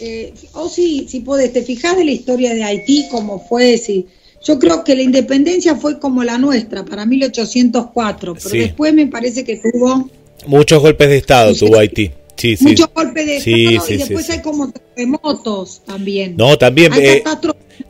[0.00, 4.06] eh, oh sí, si podés, te fijas de la historia de Haití, cómo fue, si,
[4.42, 8.58] yo creo que la independencia fue como la nuestra, para 1804, pero Sí.
[8.60, 10.08] después me parece que tuvo
[10.46, 12.12] Muchos golpes de Estado tuvo Haití.
[12.36, 12.64] Sí, sí.
[12.66, 14.32] muchos golpes de Sí, Estado sí, y después sí.
[14.32, 16.34] hay como terremotos también.
[16.36, 16.92] No, también.
[16.92, 17.24] Hay eh,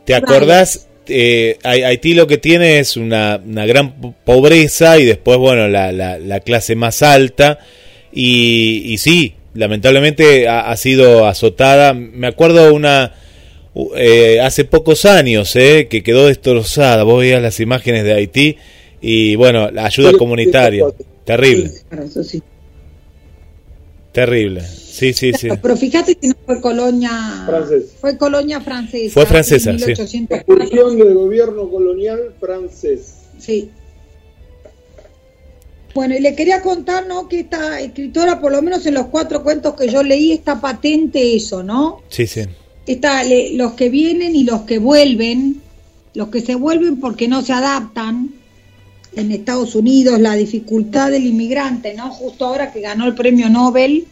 [0.04, 0.86] ¿Te acordás?
[1.08, 5.68] Eh, Hai- Haití lo que tiene es una, una gran po- pobreza y después, bueno,
[5.68, 7.58] la, la, la clase más alta.
[8.12, 11.92] Y, y sí, lamentablemente ha, ha sido azotada.
[11.94, 13.14] Me acuerdo una.
[13.96, 17.02] eh, hace pocos años eh, que quedó destrozada.
[17.02, 18.56] Vos veías las imágenes de Haití
[19.00, 20.84] y, bueno, la ayuda comunitaria.
[21.24, 22.42] Terrible, Sí, claro, eso sí.
[24.16, 24.62] Terrible.
[24.66, 25.48] Sí, sí, sí.
[25.60, 27.84] Pero fíjate que no fue colonia Francés.
[28.00, 29.12] Fue colonia francesa.
[29.12, 29.84] Fue francesa, en sí.
[29.86, 30.36] 1804.
[30.64, 33.14] Expulsión del gobierno colonial francés.
[33.38, 33.70] Sí.
[35.94, 37.28] Bueno, y le quería contar, ¿no?
[37.28, 41.36] Que esta escritora, por lo menos en los cuatro cuentos que yo leí, está patente
[41.36, 42.02] eso, ¿no?
[42.08, 42.42] Sí, sí.
[42.86, 45.60] Está, le- los que vienen y los que vuelven,
[46.14, 48.30] los que se vuelven porque no se adaptan
[49.16, 52.10] en Estados Unidos, la dificultad del inmigrante, ¿no?
[52.10, 54.06] Justo ahora que ganó el premio Nobel,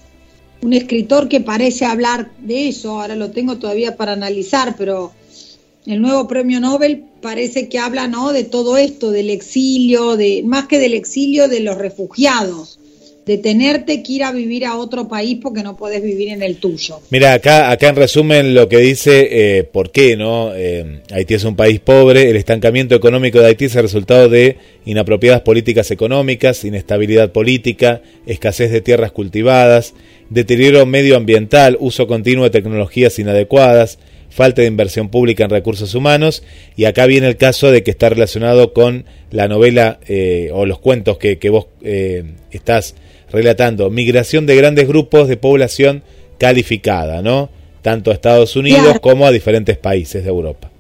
[0.63, 5.13] un escritor que parece hablar de eso, ahora lo tengo todavía para analizar, pero
[5.85, 8.33] el nuevo premio Nobel parece que habla, ¿no?
[8.33, 12.79] De todo esto, del exilio, de más que del exilio, de los refugiados,
[13.27, 16.57] de tenerte que ir a vivir a otro país porque no podés vivir en el
[16.57, 17.01] tuyo.
[17.11, 20.55] Mira, acá, acá en resumen lo que dice, eh, ¿por qué no?
[20.55, 24.59] Eh, Haití es un país pobre, el estancamiento económico de Haití es el resultado de
[24.85, 29.95] inapropiadas políticas económicas, inestabilidad política, escasez de tierras cultivadas,
[30.29, 33.99] deterioro medioambiental, uso continuo de tecnologías inadecuadas,
[34.29, 36.43] falta de inversión pública en recursos humanos,
[36.77, 40.81] y acá viene el caso de que está relacionado con la novela eh, o los
[40.81, 42.97] cuentos que, que vos eh, estás
[43.35, 46.03] relatando, migración de grandes grupos de población
[46.39, 47.51] calificada, ¿no?
[47.83, 49.01] Tanto a Estados Unidos Claro.
[49.01, 50.71] como a diferentes países de Europa.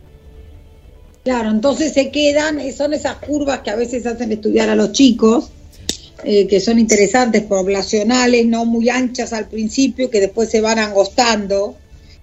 [1.25, 4.93] Claro, entonces se quedan, eh, son esas curvas que a veces hacen estudiar a los
[4.93, 5.51] chicos,
[6.23, 11.77] eh, que son interesantes, poblacionales, no muy anchas al principio, que después se van angostando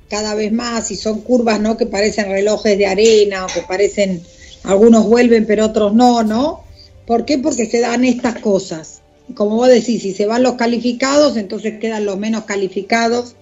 [0.09, 1.77] cada vez más y son curvas, ¿no?
[1.77, 4.21] Que parecen relojes de arena o que parecen,
[4.63, 6.63] algunos vuelven pero otros no, ¿no?
[7.05, 7.37] ¿Por qué?
[7.37, 9.00] Porque se dan estas cosas.
[9.33, 13.35] Como vos decís, si se van los calificados, entonces quedan los menos calificados.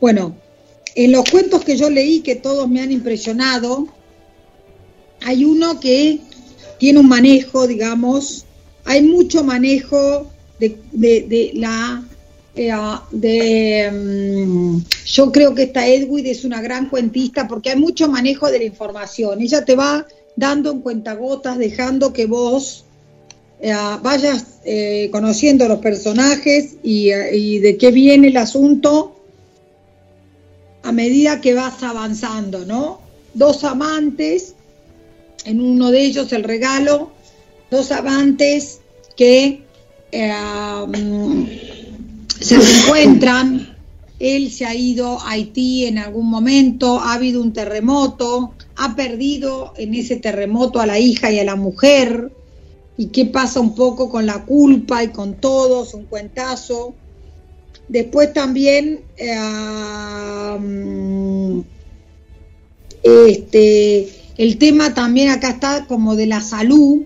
[0.00, 0.36] Bueno,
[0.94, 3.86] en los cuentos que yo leí, que todos me han impresionado,
[5.22, 6.20] hay uno que
[6.78, 8.44] tiene un manejo, digamos,
[8.84, 12.02] hay mucho manejo de, la...
[12.56, 12.72] eh,
[13.10, 18.50] de, mm, yo creo que esta Edwin es una gran cuentista porque hay mucho manejo
[18.50, 19.40] de la información.
[19.40, 22.84] Ella te va dando en cuentagotas, dejando que vos
[24.02, 29.16] vayas eh, conociendo los personajes y, eh, de qué viene el asunto
[30.82, 33.00] a medida que vas avanzando, ¿no?
[33.34, 34.54] Dos amantes,
[35.44, 37.10] en uno de ellos el regalo,
[37.70, 38.80] dos amantes
[39.16, 39.62] que
[40.12, 40.32] eh,
[40.86, 41.44] mm,
[42.40, 43.76] se reencuentran,
[44.18, 49.74] él se ha ido a Haití en algún momento, ha habido un terremoto, ha perdido
[49.76, 52.32] en ese terremoto a la hija y a la mujer,
[52.98, 56.94] y qué pasa un poco con la culpa y con todos, un cuentazo.
[57.88, 61.60] Después también eh, mm,
[63.02, 67.04] este, el tema también acá está como de la salud,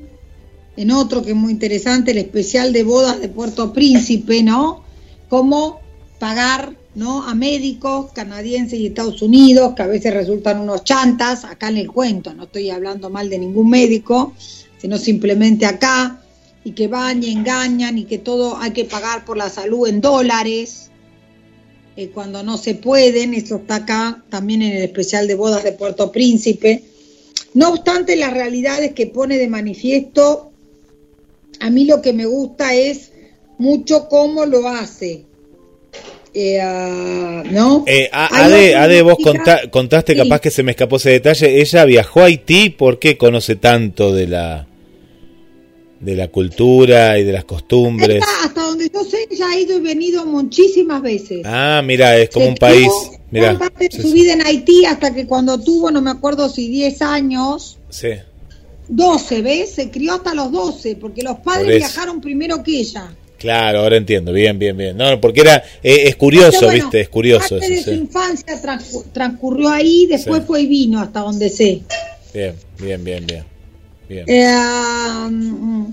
[0.78, 4.82] en otro que es muy interesante, el especial de bodas de Puerto Príncipe, ¿no?
[5.28, 5.80] Cómo
[6.18, 7.22] pagar ¿no?
[7.28, 11.90] a médicos canadienses y Estados Unidos, que a veces resultan unos chantas, acá en el
[11.90, 14.32] cuento, no estoy hablando mal de ningún médico,
[14.82, 16.18] sino simplemente acá,
[16.64, 20.00] y que van y engañan y que todo hay que pagar por la salud en
[20.00, 20.90] dólares,
[21.96, 25.72] eh, cuando no se pueden, eso está acá también en el especial de bodas de
[25.72, 26.82] Puerto Príncipe.
[27.54, 30.50] No obstante, las realidades que pone de manifiesto,
[31.60, 33.12] a mí lo que me gusta es
[33.58, 35.26] mucho cómo lo hace.
[36.34, 37.84] Eh, ah, ¿No?
[37.86, 40.18] Eh, Ade, Ade, vos contá- contaste, Sí.
[40.18, 44.14] capaz que se me escapó ese detalle, ella viajó a Haití, ¿por qué conoce tanto
[44.14, 44.66] de la
[46.02, 48.22] de la cultura y de las costumbres?
[48.44, 51.40] Hasta donde yo sé, ella ha ido y venido muchísimas veces.
[51.44, 52.88] Ah, mira, es como Se un país,
[53.30, 56.10] mira, gran parte de sí, su vida en Haití hasta que cuando tuvo, no me
[56.10, 58.08] acuerdo si 10 años, sí.
[58.88, 59.70] 12, ¿ves?
[59.70, 63.14] Se crió hasta los 12, porque los padres viajaron primero que ella.
[63.38, 64.96] Claro, ahora entiendo, bien, bien, bien.
[64.96, 68.62] No, porque era, eh, es curioso, Entonces, bueno, viste, es curioso Parte de su infancia
[68.62, 70.46] transcu- transcurrió ahí, después Sí.
[70.46, 71.80] fue y vino, hasta donde sé.
[72.34, 73.44] Bien, bien, bien, bien.
[74.26, 75.86] Eh, mm,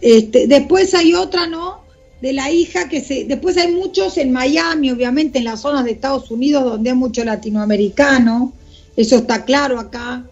[0.00, 1.82] este, después hay otra, ¿no?
[2.20, 3.24] De la hija que se.
[3.24, 7.24] Después hay muchos en Miami, obviamente, en las zonas de Estados Unidos donde hay mucho
[7.24, 8.52] latinoamericano.
[8.96, 10.24] Eso está claro acá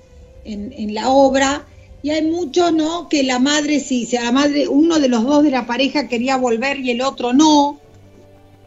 [0.45, 1.67] en, la obra.
[2.03, 3.09] Y hay muchos, ¿no?
[3.09, 6.37] Que la madre, sí, si la madre, uno de los dos de la pareja quería
[6.37, 7.79] volver y el otro no.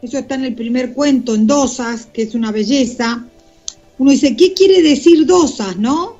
[0.02, 3.26] Eso está en el primer cuento, en Dosas, que es una belleza.
[3.98, 6.15] Uno dice, ¿qué quiere decir Dosas, no?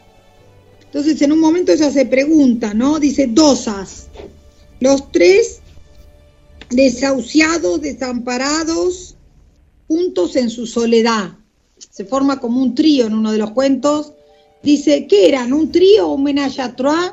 [0.96, 2.98] Entonces en un momento ella se pregunta, ¿no?
[2.98, 4.06] Dice dosas.
[4.80, 5.60] Los tres
[6.70, 9.14] desahuciados, desamparados,
[9.88, 11.32] juntos en su soledad.
[11.90, 14.14] Se forma como un trío en uno de los cuentos.
[14.62, 15.52] Dice, ¿qué eran?
[15.52, 17.12] ¿Un trío o un menage à trois?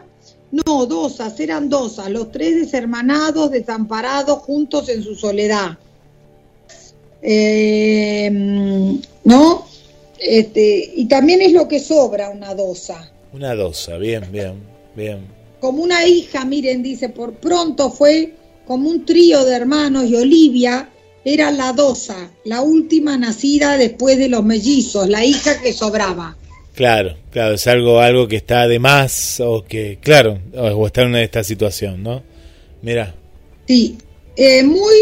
[0.54, 5.78] No, dosas, eran dosas, los tres deshermanados, desamparados, juntos en su soledad.
[7.22, 8.32] Eh,
[9.26, 9.68] ¿No?
[10.18, 14.54] Este, y también es lo que sobra una dosa Una dosa, bien, bien,
[14.96, 15.28] bien.
[15.60, 18.34] como una hija, miren, dice, por pronto fue
[18.66, 20.90] como un trío de hermanos y Olivia
[21.26, 26.38] era la dosa, la última nacida después de los mellizos, la hija que sobraba.
[26.76, 31.16] Claro, claro, es algo, algo que está de más o que, claro, o está en
[31.16, 32.24] esta situación, ¿no?
[32.82, 33.16] Mira.
[33.68, 33.98] Sí,
[34.36, 34.96] eh, muy,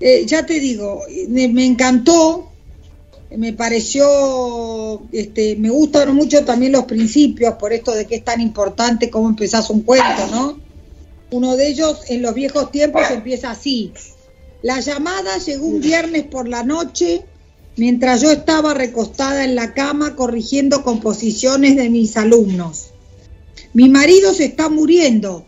[0.00, 2.52] eh, ya te digo, me, me encantó,
[3.36, 8.40] me pareció, este, me gustan mucho también los principios, por esto de que es tan
[8.40, 10.58] importante cómo empezás un cuento, ¿no?
[11.30, 13.92] Uno de ellos en los viejos tiempos empieza así.
[14.62, 17.22] La llamada llegó un viernes por la noche
[17.76, 22.88] mientras yo estaba recostada en la cama corrigiendo composiciones de mis alumnos.
[23.74, 25.46] Mi marido se está muriendo,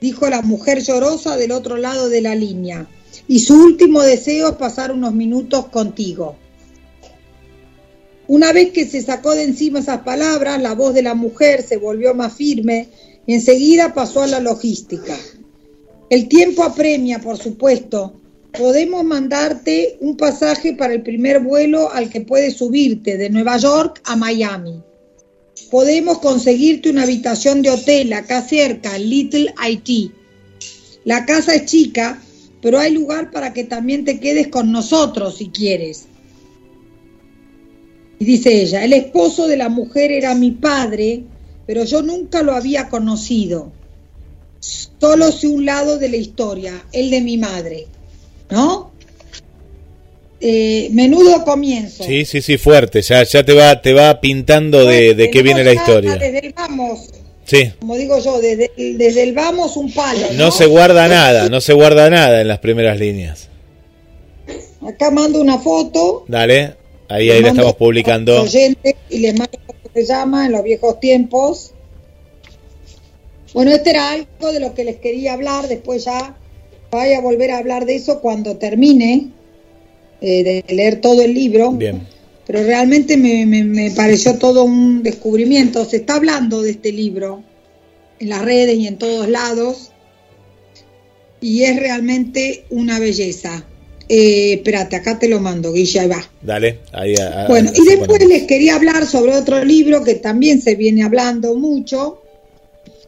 [0.00, 2.86] dijo la mujer llorosa del otro lado de la línea,
[3.26, 6.36] y su último deseo es pasar unos minutos contigo.
[8.32, 11.76] Una vez que se sacó de encima esas palabras, la voz de la mujer se
[11.76, 12.88] volvió más firme
[13.26, 15.14] enseguida pasó a la logística.
[16.08, 18.14] El tiempo apremia, por supuesto,
[18.56, 24.00] podemos mandarte un pasaje para el primer vuelo al que puedes subirte de Nueva York
[24.06, 24.82] a Miami.
[25.70, 30.10] Podemos conseguirte una habitación de hotel acá cerca, Little Haití.
[31.04, 32.22] La casa es chica,
[32.62, 36.06] pero hay lugar para que también te quedes con nosotros si quieres.
[38.22, 41.22] Y dice ella, el esposo de la mujer era mi padre,
[41.66, 43.72] pero yo nunca lo había conocido.
[44.60, 47.88] Solo sé un lado de la historia, el de mi madre.
[48.48, 48.92] ¿no?
[50.40, 52.04] Eh, menudo comienzo.
[52.04, 53.02] Sí, sí, sí, fuerte.
[53.02, 56.14] Ya, ya te va, te va pintando de, de qué viene la historia.
[56.14, 57.08] Desde el vamos.
[57.44, 57.72] Sí.
[57.80, 60.28] Como digo yo, desde, desde el vamos un palo.
[60.34, 63.48] No, se guarda nada, no se guarda nada en las primeras líneas.
[64.80, 66.24] Acá mando una foto.
[66.28, 66.81] Dale,
[67.12, 68.44] ahí, ahí la estamos publicando.
[69.10, 71.72] y les mando lo que se llama en los viejos tiempos.
[73.54, 75.68] Bueno, este era algo de lo que les quería hablar.
[75.68, 76.36] Después ya
[76.90, 79.28] voy a volver a hablar de eso cuando termine
[80.20, 81.72] eh, de leer todo el libro.
[81.72, 82.06] Bien.
[82.46, 85.84] Pero realmente me, me, pareció todo un descubrimiento.
[85.84, 87.42] Se está hablando de este libro
[88.18, 89.92] en las redes y en todos lados.
[91.40, 93.66] Y es realmente una belleza.
[94.08, 96.30] Eh, espérate, acá te lo mando, Guilla, va.
[96.42, 97.14] Dale, ahí.
[97.48, 102.22] bueno, y después les quería hablar sobre otro libro que también se viene hablando mucho,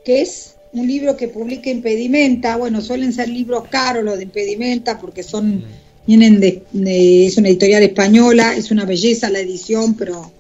[0.04, 4.98] que es un libro que publica Impedimenta, bueno, suelen ser libros caros los de Impedimenta
[4.98, 5.64] porque son,
[6.06, 6.62] vienen de,
[7.26, 10.32] es una editorial española, es una belleza la edición, pero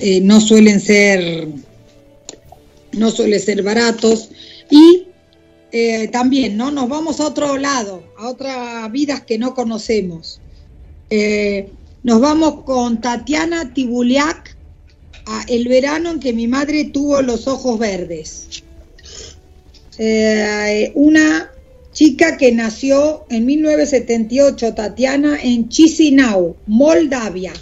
[0.00, 1.46] eh, no suelen ser,
[2.92, 4.28] no suelen ser baratos.
[4.70, 5.04] Y
[5.76, 6.70] eh, también, ¿no?
[6.70, 10.40] Nos vamos a otro lado, a otras vidas que no conocemos.
[11.10, 11.68] Eh,
[12.04, 14.56] nos vamos con Tatiana Tibuliak
[15.26, 18.62] a El verano en que mi madre tuvo los ojos verdes.
[19.98, 21.50] Eh, una
[21.92, 27.52] chica que nació en 1978, Tatiana, en Chisinau, Moldavia.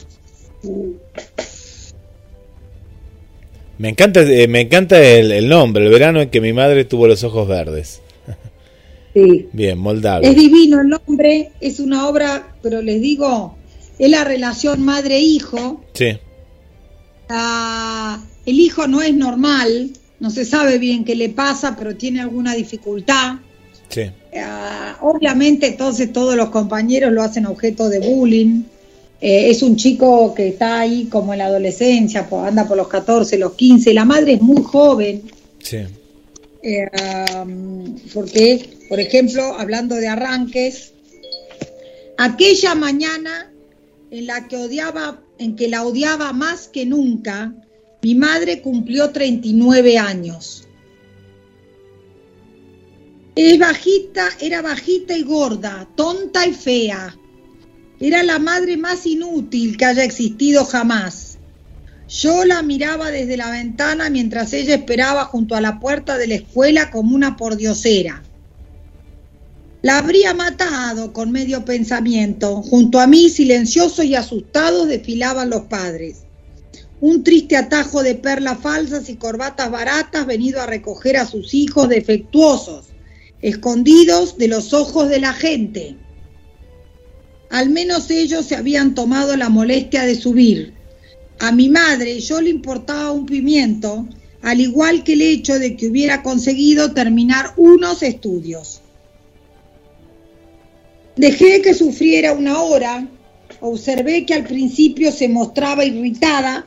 [3.83, 7.25] Me encanta, eh, me encanta el, nombre, el verano en que mi madre tuvo los
[7.25, 8.01] ojos verdes.
[9.13, 9.49] Sí.
[9.53, 10.31] Bien, Moldavia.
[10.31, 13.59] Es divino el nombre, es una obra, pero les digo,
[13.99, 15.85] es la relación madre-hijo.
[15.93, 16.17] Sí.
[17.29, 22.55] El hijo no es normal, no se sabe bien qué le pasa, pero tiene alguna
[22.55, 23.35] dificultad.
[23.91, 24.05] Sí.
[24.35, 28.63] Ah, obviamente entonces todos los compañeros lo hacen objeto de bullying.
[29.23, 33.39] Eh, es un chico que está ahí como en la adolescencia, anda por los 14,
[33.39, 33.95] los 15.
[33.95, 35.23] La madre es muy joven.
[35.61, 35.77] Sí.
[36.61, 36.89] Eh,
[38.13, 40.93] porque, por ejemplo, hablando de arranques,
[42.19, 43.53] aquella mañana
[44.11, 47.55] en la que odiaba, en que la odiaba más que nunca,
[48.03, 50.67] mi madre cumplió 39 años.
[53.37, 57.17] Es bajita, era bajita y gorda, tonta y fea.
[58.03, 61.39] Era la madre más inútil que haya existido jamás.
[62.09, 66.35] Yo la miraba desde la ventana mientras ella esperaba junto a la puerta de la
[66.35, 68.23] escuela como una pordiosera.
[69.81, 72.61] La habría matado con medio pensamiento.
[72.63, 76.25] Junto a mí, silenciosos y asustados, desfilaban los padres
[77.03, 81.89] un triste atajo de perlas falsas y corbatas baratas venido a recoger a sus hijos
[81.89, 82.87] defectuosos,
[83.41, 85.97] escondidos de los ojos de la gente.
[87.53, 90.73] Al menos ellos se habían tomado la molestia de subir.
[91.39, 94.09] A mi madre yo le importaba un pimiento,
[94.41, 98.81] al igual que el hecho de que hubiera conseguido terminar unos estudios.
[101.15, 103.07] Dejé que sufriera una hora,
[103.61, 106.67] observé que al principio se mostraba irritada,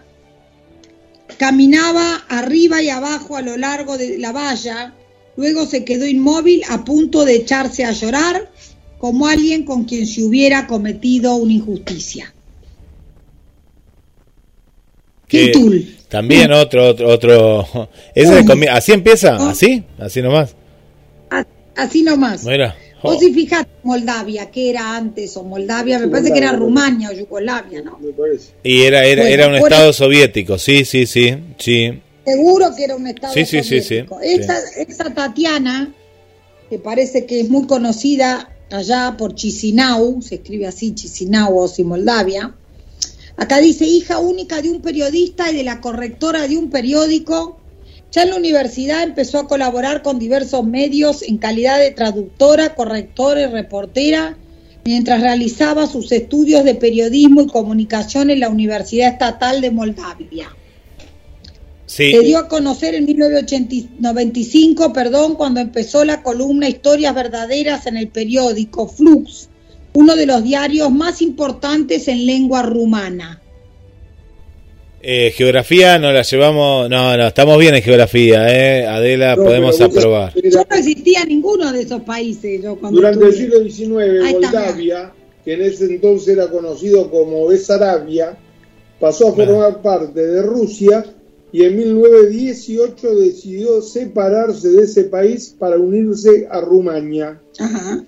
[1.40, 4.94] Caminaba arriba y abajo a lo largo de la valla
[5.38, 8.50] Luego se quedó inmóvil a punto de echarse a llorar
[8.98, 12.34] como alguien con quien se hubiera cometido una injusticia.
[15.28, 15.98] Que Tintul.
[16.08, 17.90] también otro, otro, otro.
[18.16, 19.38] Ese comi- ¿Así empieza?
[19.40, 19.50] Oh.
[19.50, 19.84] ¿Así?
[19.98, 20.56] ¿Así nomás?
[21.76, 22.46] Así nomás.
[22.46, 22.76] Mira.
[23.04, 23.20] Vos Oh.
[23.20, 25.36] si fijate Moldavia, ¿qué era antes?
[25.38, 28.00] O Moldavia, me parece que era Rumania o Yugoslavia, ¿no?
[28.00, 28.54] Me parece.
[28.64, 32.02] Y era, era, Bueno, era un estado soviético, sí, sí, sí, sí.
[32.26, 34.20] Seguro que era un estado Sí, sí, sí, soviético.
[34.22, 35.94] sí, Esta, esta Tatiana,
[36.70, 41.84] que parece que es muy conocida allá por Chisinau, se escribe así, Chisinau o si
[41.84, 42.54] Moldavia.
[43.38, 47.60] Acá dice hija única de un periodista y de la correctora de un periódico.
[48.12, 53.42] Ya en la universidad empezó a colaborar con diversos medios en calidad de traductora, correctora
[53.42, 54.38] y reportera,
[54.86, 60.56] mientras realizaba sus estudios de periodismo y comunicación en la Universidad Estatal de Moldavia.
[61.86, 67.98] Sí, Se dio a conocer en 1995, perdón, cuando empezó la columna Historias Verdaderas en
[67.98, 69.50] el periódico Flux,
[69.94, 73.42] uno de los diarios más importantes en lengua rumana.
[75.08, 79.80] eh, geografía no la llevamos, no, no, estamos bien en geografía, eh, Adela, No, podemos
[79.80, 80.34] aprobar.
[80.34, 82.64] Yo no existía ninguno de esos países.
[82.64, 85.14] Yo cuando Durante el siglo XIX, Moldavia,
[85.44, 88.36] que en ese entonces era conocido como Besarabia,
[89.00, 91.06] pasó a formar parte de Rusia
[91.56, 97.40] y en 1918 decidió separarse de ese país para unirse a Rumania.
[97.60, 98.04] Ajá.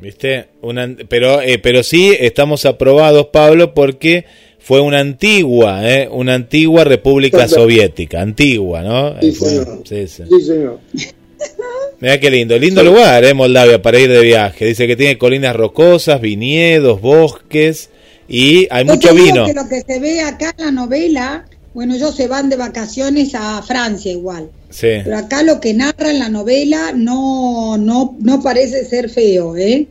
[0.00, 0.46] ¿Viste?
[0.62, 4.24] Una, pero, eh, pero sí estamos aprobados, Pablo, porque
[4.58, 9.20] fue una antigua, eh, una antigua república soviética, antigua, ¿no?
[9.20, 9.82] Sí, fue- señor.
[9.84, 10.22] sí, sí.
[10.28, 10.80] Sí, señor.
[12.00, 14.64] Mira qué lindo, lindo lugar, eh, Moldavia, para ir de viaje.
[14.64, 17.90] Dice que tiene colinas rocosas, viñedos, bosques
[18.26, 19.44] y hay Yo mucho vino.
[19.46, 21.44] que lo que se ve acá en la novela,
[21.74, 24.50] bueno, ellos se van de vacaciones a Francia igual.
[24.70, 24.88] Sí.
[25.04, 29.86] Pero acá lo que narra en la novela no, no, no parece ser feo, ¿eh?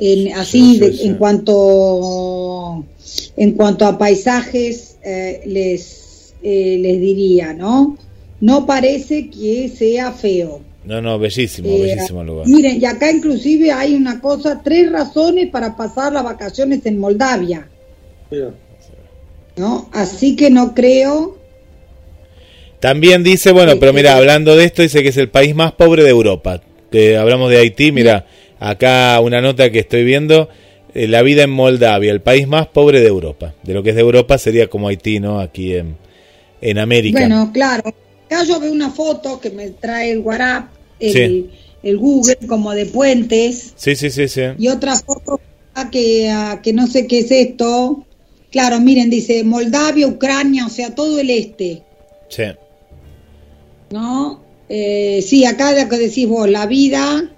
[0.00, 2.84] En, así, Sí, sí, de- en cuanto
[3.36, 7.96] en cuanto a paisajes, eh, les, eh, les diría, ¿no?
[8.40, 10.60] No parece que sea feo.
[10.84, 12.46] No, no, bellísimo, Eh, bellísimo lugar.
[12.46, 17.68] Miren, y acá inclusive hay una cosa, tres razones para pasar las vacaciones en Moldavia,
[18.30, 18.54] Mira.
[19.58, 19.88] ¿No?
[19.92, 21.36] Así que no creo
[22.80, 26.04] También dice, bueno, pero mira, hablando de esto, dice que es el país más pobre
[26.04, 26.62] de Europa.
[26.92, 28.26] Que hablamos de Haití, mira,
[28.60, 30.48] acá una nota que estoy viendo,
[30.94, 33.54] eh, la vida en Moldavia, el país más pobre de Europa.
[33.64, 35.40] De lo que es de Europa sería como Haití, ¿no?
[35.40, 35.96] Aquí en,
[36.60, 37.18] en América.
[37.18, 37.82] Bueno, claro.
[38.26, 40.68] Acá yo veo una foto que me trae el WhatsApp,
[41.00, 41.50] el, Sí.
[41.82, 44.42] el Google, como de puentes, Sí, sí, sí, sí.
[44.58, 45.40] y otra foto
[45.92, 48.04] que, ah, que no sé qué es esto.
[48.50, 51.82] Claro, miren, dice Moldavia, Ucrania, o sea, todo el este,
[52.28, 52.44] Sí.
[53.90, 54.42] ¿no?
[54.68, 57.30] Eh, sí, acá lo que decís vos, la vida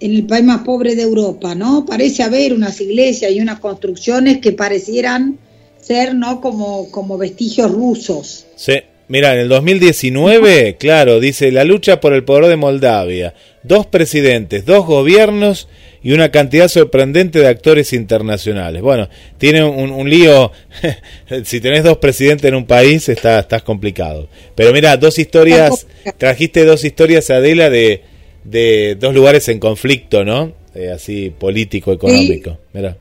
[0.00, 1.84] en el país más pobre de Europa, ¿no?
[1.84, 5.38] Parece haber unas iglesias y unas construcciones que parecieran
[5.80, 6.40] ser, ¿no?
[6.40, 8.46] Como, como vestigios rusos.
[8.56, 8.74] Sí.
[9.08, 13.34] Mira, en el 2019, claro, dice la lucha por el poder de Moldavia.
[13.64, 15.68] Dos presidentes, dos gobiernos
[16.02, 18.80] y una cantidad sorprendente de actores internacionales.
[18.80, 20.50] Bueno, tiene un, un lío.
[21.44, 24.28] si tenés dos presidentes en un país, está, estás complicado.
[24.54, 25.86] Pero mira, dos historias.
[26.16, 28.02] Trajiste dos historias, Adela, de,
[28.44, 30.52] de dos lugares en conflicto, ¿no?
[30.74, 32.58] Eh, así político, económico.
[32.72, 32.96] Mira.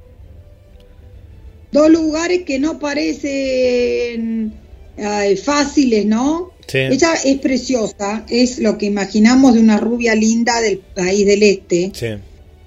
[1.71, 4.53] dos lugares que no parecen
[4.97, 6.51] eh, fáciles, ¿no?
[6.67, 6.79] Sí.
[6.79, 11.91] Ella es preciosa, es lo que imaginamos de una rubia linda del país del este,
[11.93, 12.07] Sí.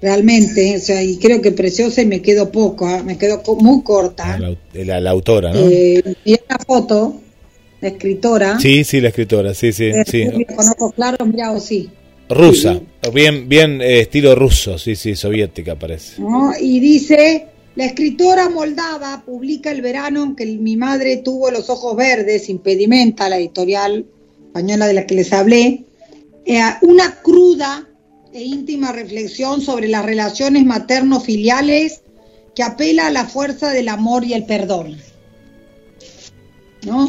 [0.03, 3.01] Realmente, o sea, y creo que preciosa y me quedo poco, ¿ah?
[3.03, 4.37] me quedo muy corta.
[4.37, 5.61] La, la- la autora, ¿no?
[5.61, 7.21] Eh, y esta foto,
[7.79, 10.25] la escritora, Sí, sí, la escritora, sí, sí, eh, sí.
[10.29, 11.89] rubia con ojos claros, mira, o sí.
[12.29, 12.81] Rusa,
[13.13, 16.21] bien, bien eh, estilo ruso, sí, sí, soviética parece.
[16.21, 16.51] ¿no?
[16.59, 17.45] Y dice,
[17.75, 23.29] la escritora moldava publica el verano en que mi madre tuvo los ojos verdes, impedimenta,
[23.29, 24.05] la editorial
[24.47, 25.83] española de la que les hablé,
[26.45, 27.87] eh, una cruda
[28.33, 32.01] e íntima reflexión sobre las relaciones materno-filiales
[32.55, 34.97] que apela a la fuerza del amor y el perdón.
[36.85, 37.07] ¿No?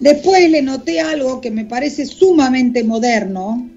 [0.00, 3.70] Después le noté algo que me parece sumamente moderno,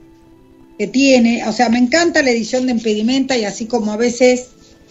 [0.77, 4.49] que tiene, o sea, me encanta la edición de impedimenta y así como a veces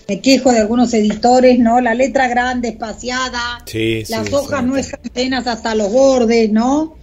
[0.08, 1.80] me quejo de algunos editores, ¿no?
[1.80, 4.66] La letra grande, espaciada, Sí, sí, las hojas sí.
[4.66, 6.96] no están llenas hasta los bordes, ¿no?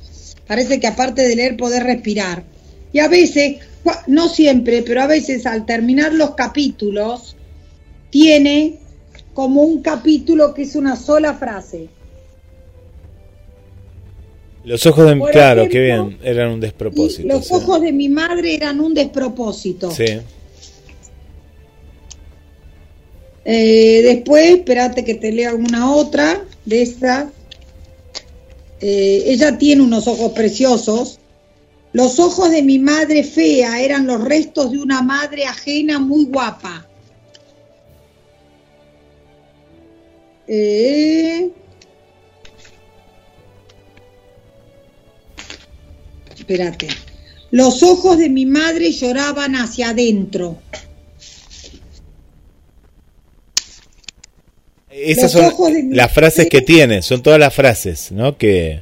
[0.47, 2.43] Parece que aparte de leer poder respirar.
[2.93, 3.57] Y a veces,
[4.07, 7.35] no siempre, pero a veces al terminar los capítulos,
[8.09, 8.79] tiene
[9.33, 11.89] como un capítulo que es una sola frase.
[14.63, 17.27] Los ojos de Por claro, qué bien, eran un despropósito.
[17.27, 17.53] los sí.
[17.53, 19.91] ojos de mi madre eran un despropósito.
[19.91, 20.05] Sí.
[23.45, 27.25] Eh, después, espérate que te lea alguna otra de estas.
[28.79, 31.19] Eh, ella tiene unos ojos preciosos.
[31.93, 36.87] Los ojos de mi madre fea eran los restos de una madre ajena muy guapa.
[40.47, 41.51] Eh,
[46.35, 46.87] espérate.
[47.51, 50.57] Los ojos de mi madre lloraban hacia adentro.
[54.89, 58.37] Esas Los son las frases que tiene, son todas las frases, ¿no?
[58.37, 58.81] Que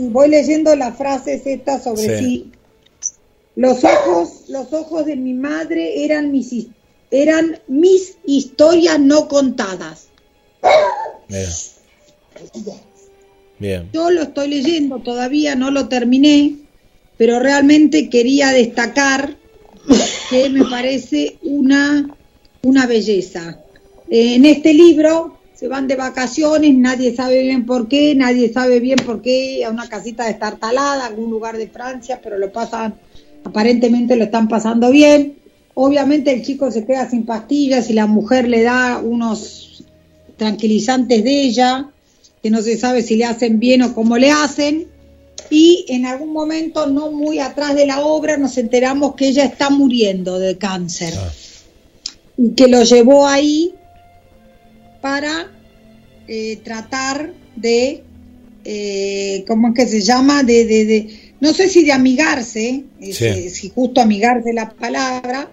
[0.00, 2.24] Y voy leyendo las frases estas sobre Sí.
[2.24, 2.52] sí.
[3.54, 6.68] Los ojos, los ojos de mi madre eran mis
[7.10, 10.06] eran mis historias no contadas.
[11.28, 11.48] Bien.
[13.58, 13.90] Bien.
[13.92, 16.56] Yo lo estoy leyendo, todavía no lo terminé,
[17.18, 19.36] pero realmente quería destacar
[20.30, 22.16] que me parece una,
[22.62, 23.60] una belleza.
[24.08, 28.80] Eh, en este libro se van de vacaciones, nadie sabe bien por qué, nadie sabe
[28.80, 32.94] bien por qué, a una casita destartalada, algún lugar de Francia, pero lo pasan,
[33.44, 35.36] aparentemente lo están pasando bien.
[35.74, 39.84] Obviamente el chico se queda sin pastillas y la mujer le da unos
[40.38, 41.90] tranquilizantes de ella,
[42.42, 44.86] que no se sabe si le hacen bien o cómo le hacen.
[45.50, 49.68] Y en algún momento, no muy atrás de la obra, nos enteramos que ella está
[49.68, 51.12] muriendo de cáncer.
[51.18, 51.30] Ah.
[52.38, 53.74] Y que lo llevó ahí
[55.00, 55.50] para
[56.28, 58.02] eh, tratar de,
[58.64, 60.42] eh, ¿cómo es que se llama?
[60.42, 61.08] De, de, de-
[61.40, 63.32] no sé si de amigarse, eh, Sí.
[63.34, 65.50] si, si justo amigarse la palabra,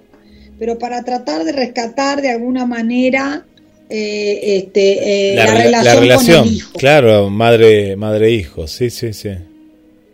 [0.59, 3.45] pero para tratar de rescatar de alguna manera
[3.89, 6.77] eh, este, la, rela- relación, con relación, el hijo.
[6.79, 9.29] claro, madre madre hijo, sí, sí, sí.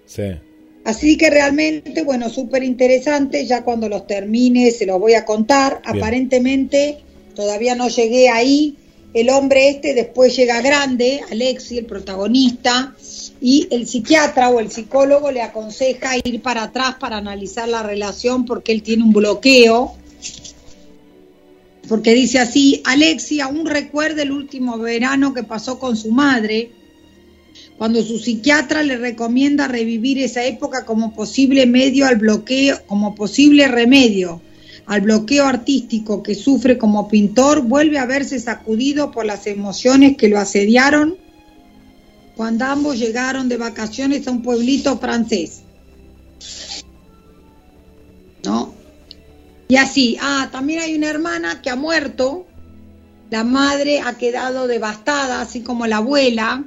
[0.05, 0.21] Sí.
[0.85, 5.81] Así que realmente, bueno, súper interesante, ya cuando los termine se los voy a contar.
[5.83, 5.97] Bien.
[5.97, 6.97] Aparentemente
[7.35, 8.75] todavía no llegué ahí.
[9.13, 12.95] El hombre este después llega grande, Alexi, el protagonista,
[13.39, 18.45] y el psiquiatra o el psicólogo le aconseja ir para atrás para analizar la relación
[18.45, 19.93] porque él tiene un bloqueo.
[21.87, 26.71] Porque dice así, Alexi aún recuerda el último verano que pasó con su madre,
[27.77, 33.67] cuando su psiquiatra le recomienda revivir esa época como posible medio al bloqueo, como posible
[33.67, 34.41] remedio
[34.85, 40.27] al bloqueo artístico que sufre como pintor, vuelve a verse sacudido por las emociones que
[40.27, 41.17] lo asediaron
[42.35, 45.61] cuando ambos llegaron de vacaciones a un pueblito francés.
[48.43, 48.73] ¿No?
[49.67, 52.45] Y así, ah, también hay una hermana que ha muerto,
[53.29, 56.65] la madre ha quedado devastada, así como la abuela,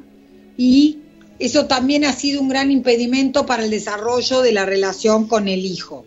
[0.56, 0.98] y
[1.38, 5.66] eso también ha sido un gran impedimento para el desarrollo de la relación con el
[5.66, 6.06] hijo.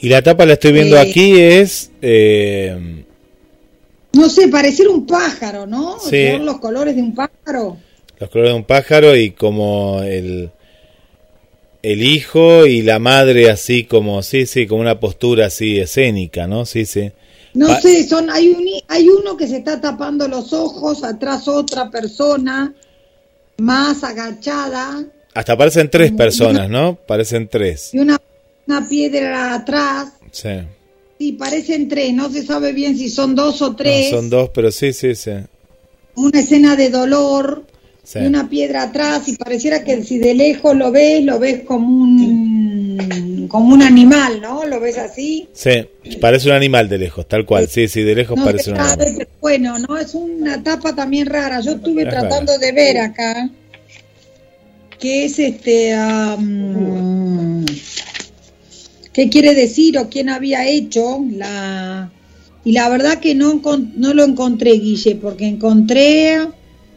[0.00, 1.00] Y la tapa la estoy viendo Eh.
[1.00, 3.04] aquí es eh,
[4.12, 5.98] No sé, parecer un pájaro, ¿no?
[5.98, 6.28] Sí.
[6.32, 7.76] Son los colores de un pájaro.
[8.18, 10.50] los colores de un pájaro y como el
[11.82, 16.66] el hijo y la madre así como sí, sí, como una postura así escénica, ¿no?
[16.66, 17.12] Sí, sí.
[17.54, 21.46] No Pa- sé, son hay un hay uno que se está tapando los ojos, atrás
[21.48, 22.74] otra persona
[23.58, 25.04] más agachada
[25.34, 26.96] Hasta parecen tres personas, ¿no?
[27.06, 27.94] Parecen tres.
[27.94, 28.18] y una,
[28.68, 30.12] una piedra atrás.
[30.30, 30.50] Sí.
[31.18, 34.10] Sí, parecen tres, no se sabe bien si son dos o No, tres.
[34.10, 35.32] son dos, pero sí, sí, sí.
[36.14, 37.64] Una escena de dolor
[38.04, 38.20] Sí.
[38.20, 41.86] y una piedra atrás y pareciera que si de lejos lo ves, lo ves como
[42.04, 44.64] un como un animal, ¿no?
[44.66, 45.48] Lo ves así.
[45.52, 45.70] Sí,
[46.20, 47.68] parece un animal de lejos, tal cual.
[47.68, 49.28] Sí, sí, de lejos No parece un animal.
[49.40, 51.60] bueno, no es una tapa también rara.
[51.60, 52.66] Yo estuve Es tratando rara.
[52.66, 53.50] de ver acá
[54.98, 55.94] qué es este
[59.18, 62.08] qué quiere decir o quién había hecho la
[62.64, 63.60] y la verdad que no
[63.96, 66.38] no lo encontré Guille porque encontré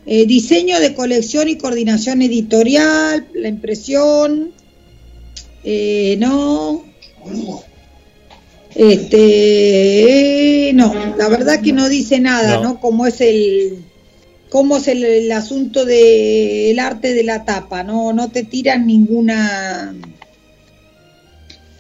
[0.06, 4.52] eh, diseño de colección y coordinación editorial la impresión
[5.64, 6.84] eh, no.
[8.76, 12.62] Este no la verdad que no dice nada No.
[12.74, 13.80] no, cómo es el
[14.52, 19.96] cómo es el, el asunto del arte de la tapa no no te tiran ninguna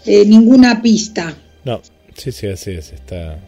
[0.05, 1.81] eh, ninguna pista No,
[2.15, 3.39] sí, sí, así es, está.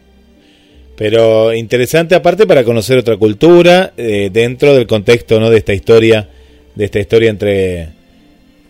[0.96, 5.50] Pero interesante aparte para conocer otra cultura eh, dentro del contexto, ¿no?
[5.50, 6.30] De esta historia,
[6.76, 7.90] de esta historia entre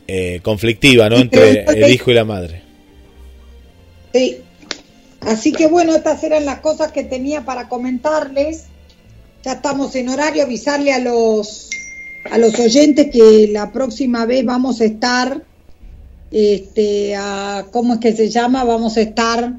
[0.08, 1.18] eh, conflictiva, ¿no?
[1.18, 2.62] Entre el hijo y la madre.
[4.14, 4.38] Sí.
[5.20, 8.66] Así que bueno, estas eran las cosas que tenía para comentarles.
[9.44, 11.70] Ya estamos en horario, avisarle a los
[12.32, 15.44] a los oyentes que la próxima vez vamos a estar,
[16.34, 18.64] este, a, ¿cómo es que se llama?
[18.64, 19.54] Vamos a estar,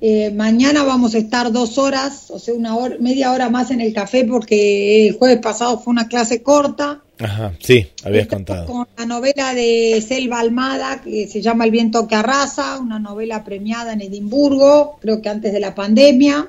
[0.00, 3.80] eh, mañana vamos a estar dos horas, o sea, una hora, media hora más en
[3.80, 7.00] el café porque el jueves pasado fue una clase corta.
[7.18, 8.66] Ajá, sí, habías Estamos contado.
[8.66, 13.44] Con la novela de Selva Almada, que se llama El viento que arrasa, una novela
[13.44, 16.48] premiada en Edimburgo, creo que antes de la pandemia.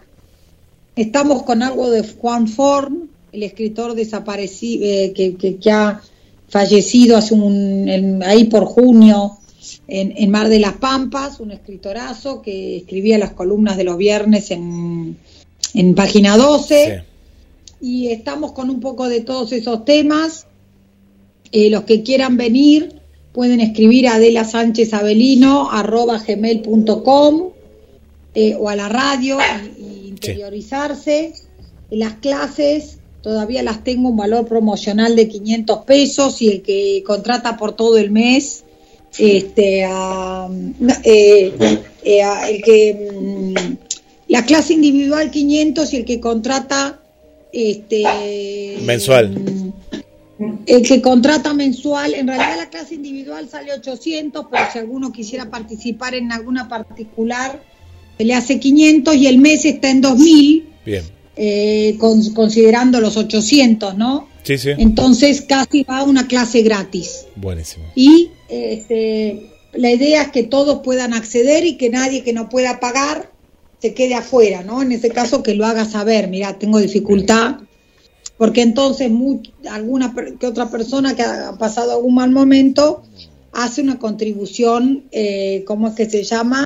[0.95, 6.01] Estamos con algo de Juan Forn, el escritor desaparecido, eh, que, que- que ha
[6.49, 9.37] fallecido hace un, en- ahí por junio
[9.87, 14.51] en, en Mar de las Pampas, un escritorazo que escribía las columnas de los viernes
[14.51, 15.17] en,
[15.73, 17.03] en página 12
[17.81, 20.47] y estamos con un poco de todos esos temas.
[21.51, 27.49] Eh, los que quieran venir pueden escribir a Adela Sánchez Avelino arroba gmail.com
[28.33, 29.37] eh, o a la radio
[29.77, 31.33] y, y interiorizarse.
[31.89, 37.57] Las clases todavía las tengo un valor promocional de 500 pesos y el que contrata
[37.57, 38.63] por todo el mes,
[39.19, 40.47] este, a-
[41.03, 41.51] eh,
[42.03, 43.75] eh, a- el que mm,
[44.29, 46.99] la clase individual 500 y el que contrata
[47.53, 48.03] este
[48.83, 49.35] Mensual.
[50.65, 55.49] el que contrata mensual, en realidad la clase individual sale 800, pero si alguno quisiera
[55.49, 57.61] participar en alguna particular,
[58.17, 61.03] se le hace 500 y el mes está en 2000, Bien.
[61.35, 64.27] eh, con- considerando los 800, ¿no?
[64.47, 64.69] Sí, sí.
[64.77, 67.25] Entonces casi va a una clase gratis.
[67.35, 67.85] Buenísimo.
[67.95, 72.79] Y este, la idea es que todos puedan acceder y que nadie que no pueda
[72.79, 73.29] pagar
[73.81, 74.81] se quede afuera, ¿no?
[74.81, 77.57] En ese caso que lo haga saber, mira, tengo dificultad,
[78.37, 79.11] porque entonces
[79.69, 83.03] alguna que otra persona que ha pasado algún mal momento
[83.53, 86.63] hace una contribución, eh, ¿cómo es que se llama?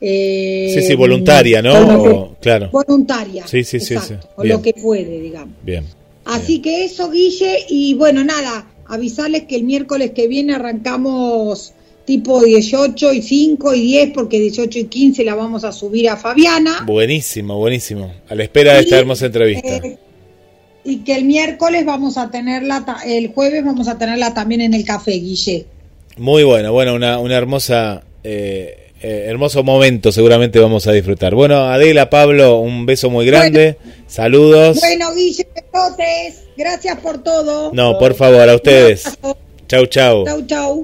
[0.00, 2.02] Eh, Sí, sí, voluntaria, ¿no?
[2.04, 2.70] O- claro.
[2.70, 3.46] Voluntaria.
[3.46, 4.42] Sí, sí, sí, exacto, sí.
[4.42, 4.56] Bien.
[4.56, 5.56] lo que puede, digamos.
[5.62, 5.84] Bien.
[6.24, 11.72] Así que eso, Guille, y bueno, nada, avisarles que el miércoles que viene arrancamos
[12.04, 16.16] tipo 18 y 5 y 10, porque 18 y 15 la vamos a subir a
[16.16, 16.82] Fabiana.
[16.86, 18.12] Buenísimo, buenísimo.
[18.28, 19.76] A la espera de esta hermosa entrevista.
[19.76, 19.98] eh,
[20.84, 24.84] y que el miércoles vamos a tenerla, el jueves vamos a tenerla también en el
[24.84, 25.66] café, Guille.
[26.18, 31.34] Muy bueno, bueno, una, una hermosa, eh, eh, hermoso momento seguramente vamos a disfrutar.
[31.34, 33.76] Bueno, Adela, Pablo, un beso muy grande.
[34.06, 34.80] Saludos.
[34.80, 37.70] Bueno, Guille, besotes, gracias por todo.
[37.74, 39.18] No, por favor, a ustedes.
[39.68, 40.24] Chau, chau.
[40.24, 40.82] Chau, chau.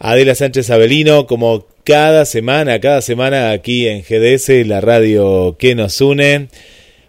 [0.00, 6.00] Adela Sánchez Avelino, como cada semana, cada semana aquí en GDS, la radio que nos
[6.00, 6.48] une,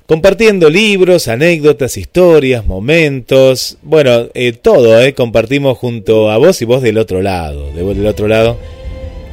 [0.05, 6.83] compartiendo libros, anécdotas, historias, momentos, bueno, eh, todo, eh, compartimos junto a vos y vos
[6.83, 8.59] del otro lado, de vos del otro lado,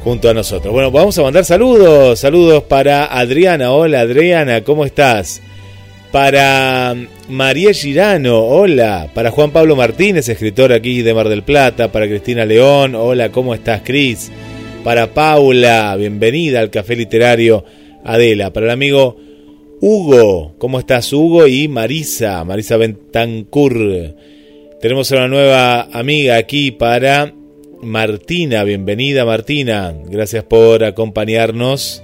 [0.03, 0.73] junto a nosotros.
[0.73, 5.41] Bueno, vamos a mandar saludos, saludos para Adriana, hola Adriana, ¿cómo estás?
[6.11, 6.95] Para
[7.29, 9.09] María Girano, hola.
[9.13, 11.89] Para Juan Pablo Martínez, escritor aquí de Mar del Plata.
[11.89, 14.29] Para Cristina León, hola, ¿cómo estás, Cris?
[14.83, 17.63] Para Paula, bienvenida al Café Literario
[18.03, 18.51] Adela.
[18.51, 19.15] Para el amigo
[19.79, 21.47] Hugo, ¿cómo estás, Hugo?
[21.47, 24.15] Y Marisa, Marisa Bentancur.
[24.81, 27.33] Tenemos una nueva amiga aquí para
[27.81, 29.93] Martina, bienvenida Martina.
[30.05, 32.03] Gracias por acompañarnos.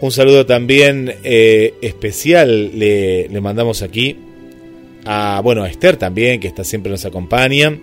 [0.00, 4.16] Un saludo también eh, especial le, le mandamos aquí
[5.04, 7.78] a, bueno, a Esther también, que está siempre nos acompaña.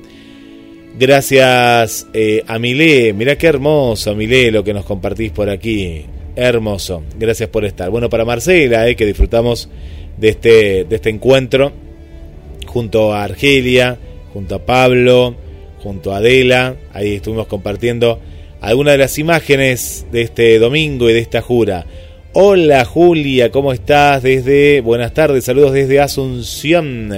[0.97, 6.05] Gracias eh, a Milé, mirá qué hermoso Milé lo que nos compartís por aquí.
[6.35, 7.89] Hermoso, gracias por estar.
[7.91, 9.69] Bueno, para Marcela, eh, que disfrutamos
[10.17, 11.71] de este, de este encuentro
[12.65, 13.99] junto a Argelia,
[14.33, 15.35] junto a Pablo,
[15.85, 16.77] junto a Adela.
[16.93, 18.19] Ahí estuvimos compartiendo
[18.59, 21.85] algunas de las imágenes de este domingo y de esta jura.
[22.33, 24.23] Hola Julia, ¿cómo estás?
[24.23, 27.13] Desde buenas tardes, saludos desde Asunción.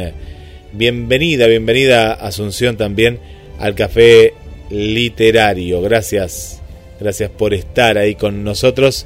[0.74, 3.20] Bienvenida, bienvenida Asunción también
[3.58, 4.34] al café
[4.70, 5.82] literario.
[5.82, 6.62] Gracias,
[7.00, 9.06] gracias por estar ahí con nosotros,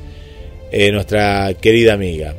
[0.72, 2.34] eh, nuestra querida amiga.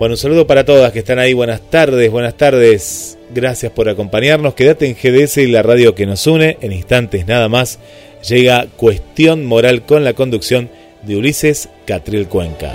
[0.00, 1.34] Bueno, un saludo para todas que están ahí.
[1.34, 3.18] Buenas tardes, buenas tardes.
[3.34, 4.54] Gracias por acompañarnos.
[4.54, 6.56] Quédate en GDS y la radio que nos une.
[6.62, 7.78] En instantes nada más
[8.26, 10.70] llega Cuestión Moral con la conducción
[11.02, 12.74] de Ulises Catril Cuenca.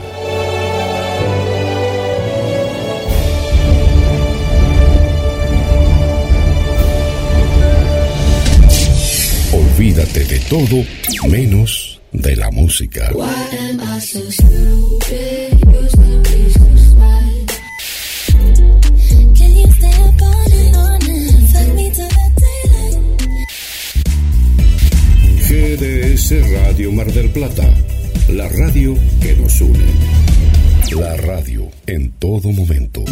[9.52, 10.86] Olvídate de todo
[11.28, 13.10] menos de la música.
[13.16, 13.24] Why
[13.72, 15.65] am I so
[26.16, 27.70] GDS Radio Mar del Plata,
[28.30, 29.86] la radio que nos une.
[30.98, 33.04] La radio en todo momento.